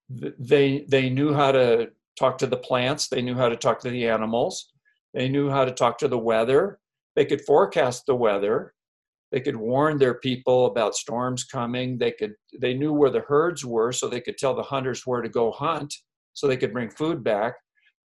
they 0.10 0.86
they 0.88 1.10
knew 1.10 1.34
how 1.34 1.51
to 1.51 1.91
talk 2.17 2.38
to 2.39 2.47
the 2.47 2.58
plants, 2.58 3.08
they 3.08 3.21
knew 3.21 3.36
how 3.36 3.49
to 3.49 3.58
talk 3.58 3.80
to 3.82 3.89
the 3.89 4.08
animals, 4.08 4.71
they 5.13 5.30
knew 5.30 5.49
how 5.49 5.65
to 5.65 5.71
talk 5.71 5.97
to 5.99 6.08
the 6.08 6.17
weather, 6.17 6.80
they 7.15 7.25
could 7.25 7.41
forecast 7.45 8.06
the 8.06 8.15
weather. 8.15 8.73
They 9.32 9.39
could 9.39 9.56
warn 9.56 9.97
their 9.97 10.15
people 10.15 10.67
about 10.67 10.95
storms 10.95 11.43
coming. 11.43 11.97
They 11.97 12.12
could 12.12 12.34
they 12.60 12.73
knew 12.73 12.93
where 12.93 13.10
the 13.10 13.21
herds 13.21 13.65
were, 13.65 13.91
so 13.91 14.08
they 14.08 14.21
could 14.21 14.38
tell 14.38 14.54
the 14.54 14.63
hunters 14.63 15.06
where 15.06 15.21
to 15.21 15.30
go 15.30 15.51
hunt, 15.51 15.93
so 16.34 16.47
they 16.47 16.58
could 16.58 16.73
bring 16.73 16.89
food 16.89 17.23
back. 17.23 17.56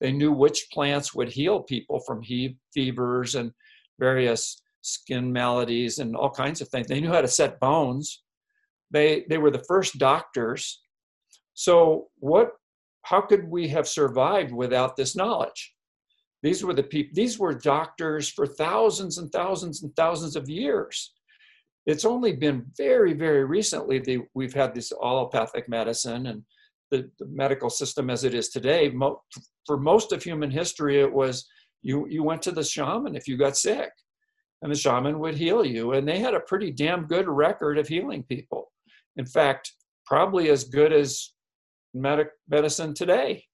They 0.00 0.12
knew 0.12 0.32
which 0.32 0.68
plants 0.72 1.14
would 1.14 1.28
heal 1.28 1.62
people 1.62 2.00
from 2.00 2.22
he- 2.22 2.56
fevers 2.72 3.34
and 3.34 3.52
various 3.98 4.62
skin 4.80 5.30
maladies 5.30 5.98
and 5.98 6.16
all 6.16 6.30
kinds 6.30 6.60
of 6.60 6.68
things. 6.68 6.86
They 6.86 7.00
knew 7.00 7.12
how 7.12 7.20
to 7.20 7.28
set 7.28 7.60
bones. 7.60 8.22
They 8.90 9.24
they 9.28 9.38
were 9.38 9.50
the 9.50 9.64
first 9.68 9.98
doctors. 9.98 10.80
So 11.54 12.08
what 12.16 12.52
how 13.02 13.20
could 13.20 13.48
we 13.48 13.68
have 13.68 13.88
survived 13.88 14.52
without 14.52 14.96
this 14.96 15.16
knowledge? 15.16 15.74
These 16.42 16.64
were 16.64 16.74
the 16.74 16.82
people, 16.82 17.12
these 17.14 17.38
were 17.38 17.54
doctors 17.54 18.28
for 18.28 18.46
thousands 18.46 19.18
and 19.18 19.30
thousands 19.30 19.82
and 19.82 19.94
thousands 19.94 20.36
of 20.36 20.48
years. 20.48 21.12
It's 21.86 22.04
only 22.04 22.32
been 22.32 22.66
very, 22.76 23.14
very 23.14 23.44
recently 23.44 23.98
that 24.00 24.26
we've 24.34 24.54
had 24.54 24.74
this 24.74 24.92
allopathic 24.92 25.68
medicine 25.68 26.26
and 26.26 26.42
the, 26.90 27.10
the 27.18 27.26
medical 27.26 27.70
system 27.70 28.10
as 28.10 28.24
it 28.24 28.34
is 28.34 28.48
today. 28.48 28.90
Mo- 28.90 29.22
for 29.66 29.78
most 29.78 30.12
of 30.12 30.22
human 30.22 30.50
history, 30.50 31.00
it 31.00 31.12
was 31.12 31.48
you, 31.82 32.06
you 32.08 32.22
went 32.22 32.42
to 32.42 32.52
the 32.52 32.64
shaman 32.64 33.16
if 33.16 33.26
you 33.26 33.36
got 33.36 33.56
sick, 33.56 33.90
and 34.62 34.70
the 34.70 34.76
shaman 34.76 35.18
would 35.18 35.34
heal 35.34 35.64
you. 35.64 35.92
And 35.92 36.06
they 36.06 36.18
had 36.18 36.34
a 36.34 36.40
pretty 36.40 36.70
damn 36.70 37.06
good 37.06 37.28
record 37.28 37.78
of 37.78 37.88
healing 37.88 38.22
people. 38.24 38.70
In 39.16 39.26
fact, 39.26 39.72
probably 40.04 40.50
as 40.50 40.64
good 40.64 40.92
as 40.92 41.32
medic 41.94 42.30
medicine 42.48 42.94
today, 42.94 43.44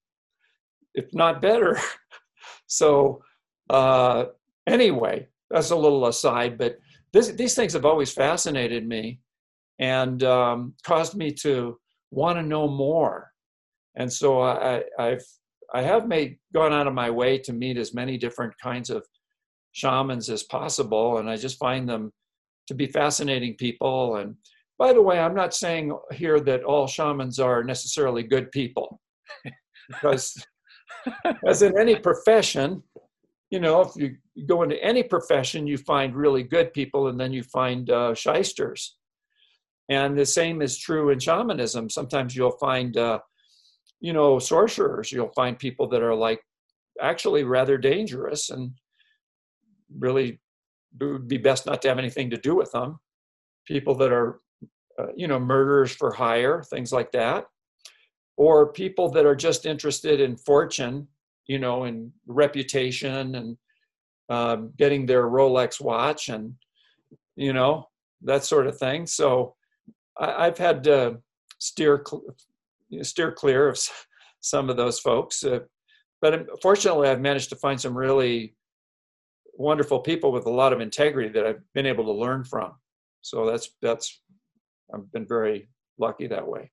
if 0.94 1.06
not 1.12 1.42
better. 1.42 1.78
so, 2.66 3.22
uh, 3.70 4.26
anyway, 4.66 5.28
that's 5.50 5.70
a 5.70 5.76
little 5.76 6.06
aside, 6.06 6.58
but 6.58 6.78
this, 7.12 7.28
these 7.28 7.54
things 7.54 7.72
have 7.72 7.84
always 7.84 8.12
fascinated 8.12 8.86
me 8.86 9.20
and 9.78 10.22
um, 10.22 10.74
caused 10.84 11.14
me 11.14 11.30
to 11.30 11.78
want 12.10 12.38
to 12.38 12.42
know 12.42 12.68
more. 12.68 13.30
And 13.96 14.12
so 14.12 14.42
I, 14.42 14.82
I've 14.98 15.24
I 15.74 15.82
have 15.82 16.06
made 16.06 16.38
gone 16.54 16.72
out 16.72 16.86
of 16.86 16.94
my 16.94 17.10
way 17.10 17.38
to 17.38 17.52
meet 17.52 17.76
as 17.76 17.94
many 17.94 18.16
different 18.18 18.54
kinds 18.62 18.90
of 18.90 19.04
shamans 19.72 20.30
as 20.30 20.42
possible, 20.44 21.18
and 21.18 21.28
I 21.28 21.36
just 21.36 21.58
find 21.58 21.88
them 21.88 22.12
to 22.68 22.74
be 22.74 22.86
fascinating 22.86 23.54
people. 23.56 24.16
And 24.16 24.36
by 24.78 24.92
the 24.92 25.02
way, 25.02 25.18
I'm 25.18 25.34
not 25.34 25.54
saying 25.54 25.96
here 26.12 26.40
that 26.40 26.64
all 26.64 26.86
shamans 26.86 27.38
are 27.38 27.64
necessarily 27.64 28.22
good 28.22 28.50
people, 28.52 29.00
because 29.88 30.36
as 31.46 31.62
in 31.62 31.78
any 31.78 31.96
profession, 31.96 32.82
you 33.50 33.60
know, 33.60 33.80
if 33.82 33.90
you 33.96 34.16
go 34.46 34.62
into 34.62 34.82
any 34.82 35.02
profession, 35.02 35.66
you 35.66 35.78
find 35.78 36.14
really 36.14 36.42
good 36.42 36.72
people, 36.72 37.08
and 37.08 37.18
then 37.18 37.32
you 37.32 37.42
find 37.42 37.90
uh, 37.90 38.14
shysters. 38.14 38.96
And 39.88 40.18
the 40.18 40.26
same 40.26 40.62
is 40.62 40.78
true 40.78 41.10
in 41.10 41.20
shamanism. 41.20 41.88
Sometimes 41.88 42.34
you'll 42.34 42.58
find, 42.58 42.96
uh, 42.96 43.20
you 44.00 44.12
know, 44.12 44.38
sorcerers. 44.38 45.12
You'll 45.12 45.32
find 45.34 45.58
people 45.58 45.88
that 45.90 46.02
are 46.02 46.14
like 46.14 46.40
actually 47.00 47.44
rather 47.44 47.78
dangerous 47.78 48.50
and 48.50 48.72
really 49.96 50.40
would 51.00 51.28
be 51.28 51.38
best 51.38 51.66
not 51.66 51.82
to 51.82 51.88
have 51.88 51.98
anything 51.98 52.30
to 52.30 52.36
do 52.36 52.56
with 52.56 52.72
them. 52.72 52.98
People 53.66 53.94
that 53.96 54.12
are, 54.12 54.40
uh, 54.98 55.08
you 55.16 55.28
know, 55.28 55.38
murderers 55.38 55.94
for 55.94 56.12
hire, 56.12 56.62
things 56.62 56.92
like 56.92 57.12
that. 57.12 57.46
Or 58.36 58.72
people 58.72 59.10
that 59.10 59.26
are 59.26 59.36
just 59.36 59.66
interested 59.66 60.20
in 60.20 60.36
fortune, 60.36 61.08
you 61.46 61.58
know, 61.58 61.84
and 61.84 62.12
reputation 62.26 63.34
and 63.34 63.56
um, 64.28 64.72
getting 64.76 65.06
their 65.06 65.24
Rolex 65.24 65.80
watch 65.80 66.28
and, 66.28 66.54
you 67.36 67.52
know, 67.52 67.88
that 68.22 68.44
sort 68.44 68.66
of 68.66 68.78
thing. 68.78 69.06
So 69.06 69.54
I, 70.18 70.44
have 70.44 70.58
had 70.58 70.84
to 70.84 71.18
steer 71.58 72.04
steer 73.02 73.32
clear 73.32 73.68
of 73.68 73.78
some 74.40 74.70
of 74.70 74.76
those 74.76 74.98
folks. 74.98 75.44
Uh, 75.44 75.60
but 76.20 76.46
fortunately, 76.62 77.08
I've 77.08 77.20
managed 77.20 77.50
to 77.50 77.56
find 77.56 77.80
some 77.80 77.96
really 77.96 78.54
wonderful 79.54 80.00
people 80.00 80.32
with 80.32 80.46
a 80.46 80.50
lot 80.50 80.72
of 80.72 80.80
integrity 80.80 81.28
that 81.30 81.46
I've 81.46 81.60
been 81.74 81.86
able 81.86 82.04
to 82.04 82.12
learn 82.12 82.44
from. 82.44 82.72
So 83.22 83.46
that's 83.46 83.70
that's 83.82 84.22
I've 84.94 85.10
been 85.12 85.26
very 85.26 85.68
lucky 85.98 86.26
that 86.28 86.46
way. 86.46 86.70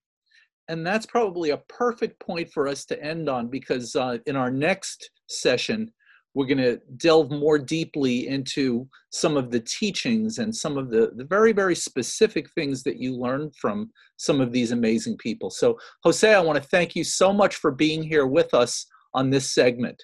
And 0.68 0.86
that's 0.86 1.06
probably 1.06 1.50
a 1.50 1.62
perfect 1.68 2.18
point 2.20 2.50
for 2.52 2.66
us 2.66 2.84
to 2.86 3.02
end 3.02 3.28
on 3.28 3.48
because 3.48 3.94
uh, 3.96 4.18
in 4.26 4.36
our 4.36 4.50
next 4.50 5.10
session, 5.28 5.92
we're 6.34 6.46
going 6.46 6.58
to 6.58 6.80
delve 6.96 7.30
more 7.30 7.58
deeply 7.58 8.26
into 8.26 8.88
some 9.10 9.36
of 9.36 9.50
the 9.50 9.60
teachings 9.60 10.38
and 10.38 10.54
some 10.54 10.76
of 10.76 10.90
the, 10.90 11.12
the 11.14 11.24
very, 11.24 11.52
very 11.52 11.76
specific 11.76 12.50
things 12.52 12.82
that 12.82 12.96
you 12.96 13.16
learned 13.16 13.54
from 13.56 13.90
some 14.16 14.40
of 14.40 14.52
these 14.52 14.72
amazing 14.72 15.16
people. 15.18 15.48
So, 15.48 15.78
Jose, 16.02 16.34
I 16.34 16.40
want 16.40 16.60
to 16.60 16.68
thank 16.68 16.96
you 16.96 17.04
so 17.04 17.32
much 17.32 17.56
for 17.56 17.70
being 17.70 18.02
here 18.02 18.26
with 18.26 18.52
us 18.52 18.86
on 19.14 19.30
this 19.30 19.54
segment. 19.54 20.02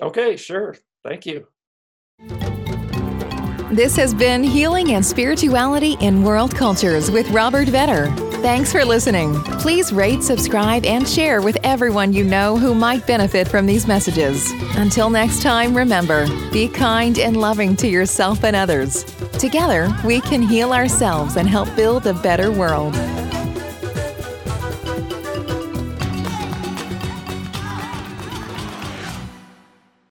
Okay, 0.00 0.36
sure. 0.36 0.76
Thank 1.04 1.26
you. 1.26 1.48
This 3.70 3.96
has 3.96 4.14
been 4.14 4.42
Healing 4.42 4.92
and 4.92 5.04
Spirituality 5.04 5.98
in 6.00 6.22
World 6.22 6.56
Cultures 6.56 7.10
with 7.10 7.28
Robert 7.28 7.68
Vetter. 7.68 8.08
Thanks 8.40 8.72
for 8.72 8.82
listening. 8.82 9.34
Please 9.60 9.92
rate, 9.92 10.22
subscribe, 10.22 10.86
and 10.86 11.06
share 11.06 11.42
with 11.42 11.58
everyone 11.64 12.14
you 12.14 12.24
know 12.24 12.56
who 12.56 12.74
might 12.74 13.06
benefit 13.06 13.46
from 13.46 13.66
these 13.66 13.86
messages. 13.86 14.50
Until 14.76 15.10
next 15.10 15.42
time, 15.42 15.76
remember 15.76 16.26
be 16.50 16.66
kind 16.66 17.18
and 17.18 17.36
loving 17.36 17.76
to 17.76 17.88
yourself 17.88 18.42
and 18.42 18.56
others. 18.56 19.04
Together, 19.38 19.94
we 20.02 20.22
can 20.22 20.40
heal 20.40 20.72
ourselves 20.72 21.36
and 21.36 21.46
help 21.46 21.68
build 21.76 22.06
a 22.06 22.14
better 22.14 22.50
world. 22.50 22.94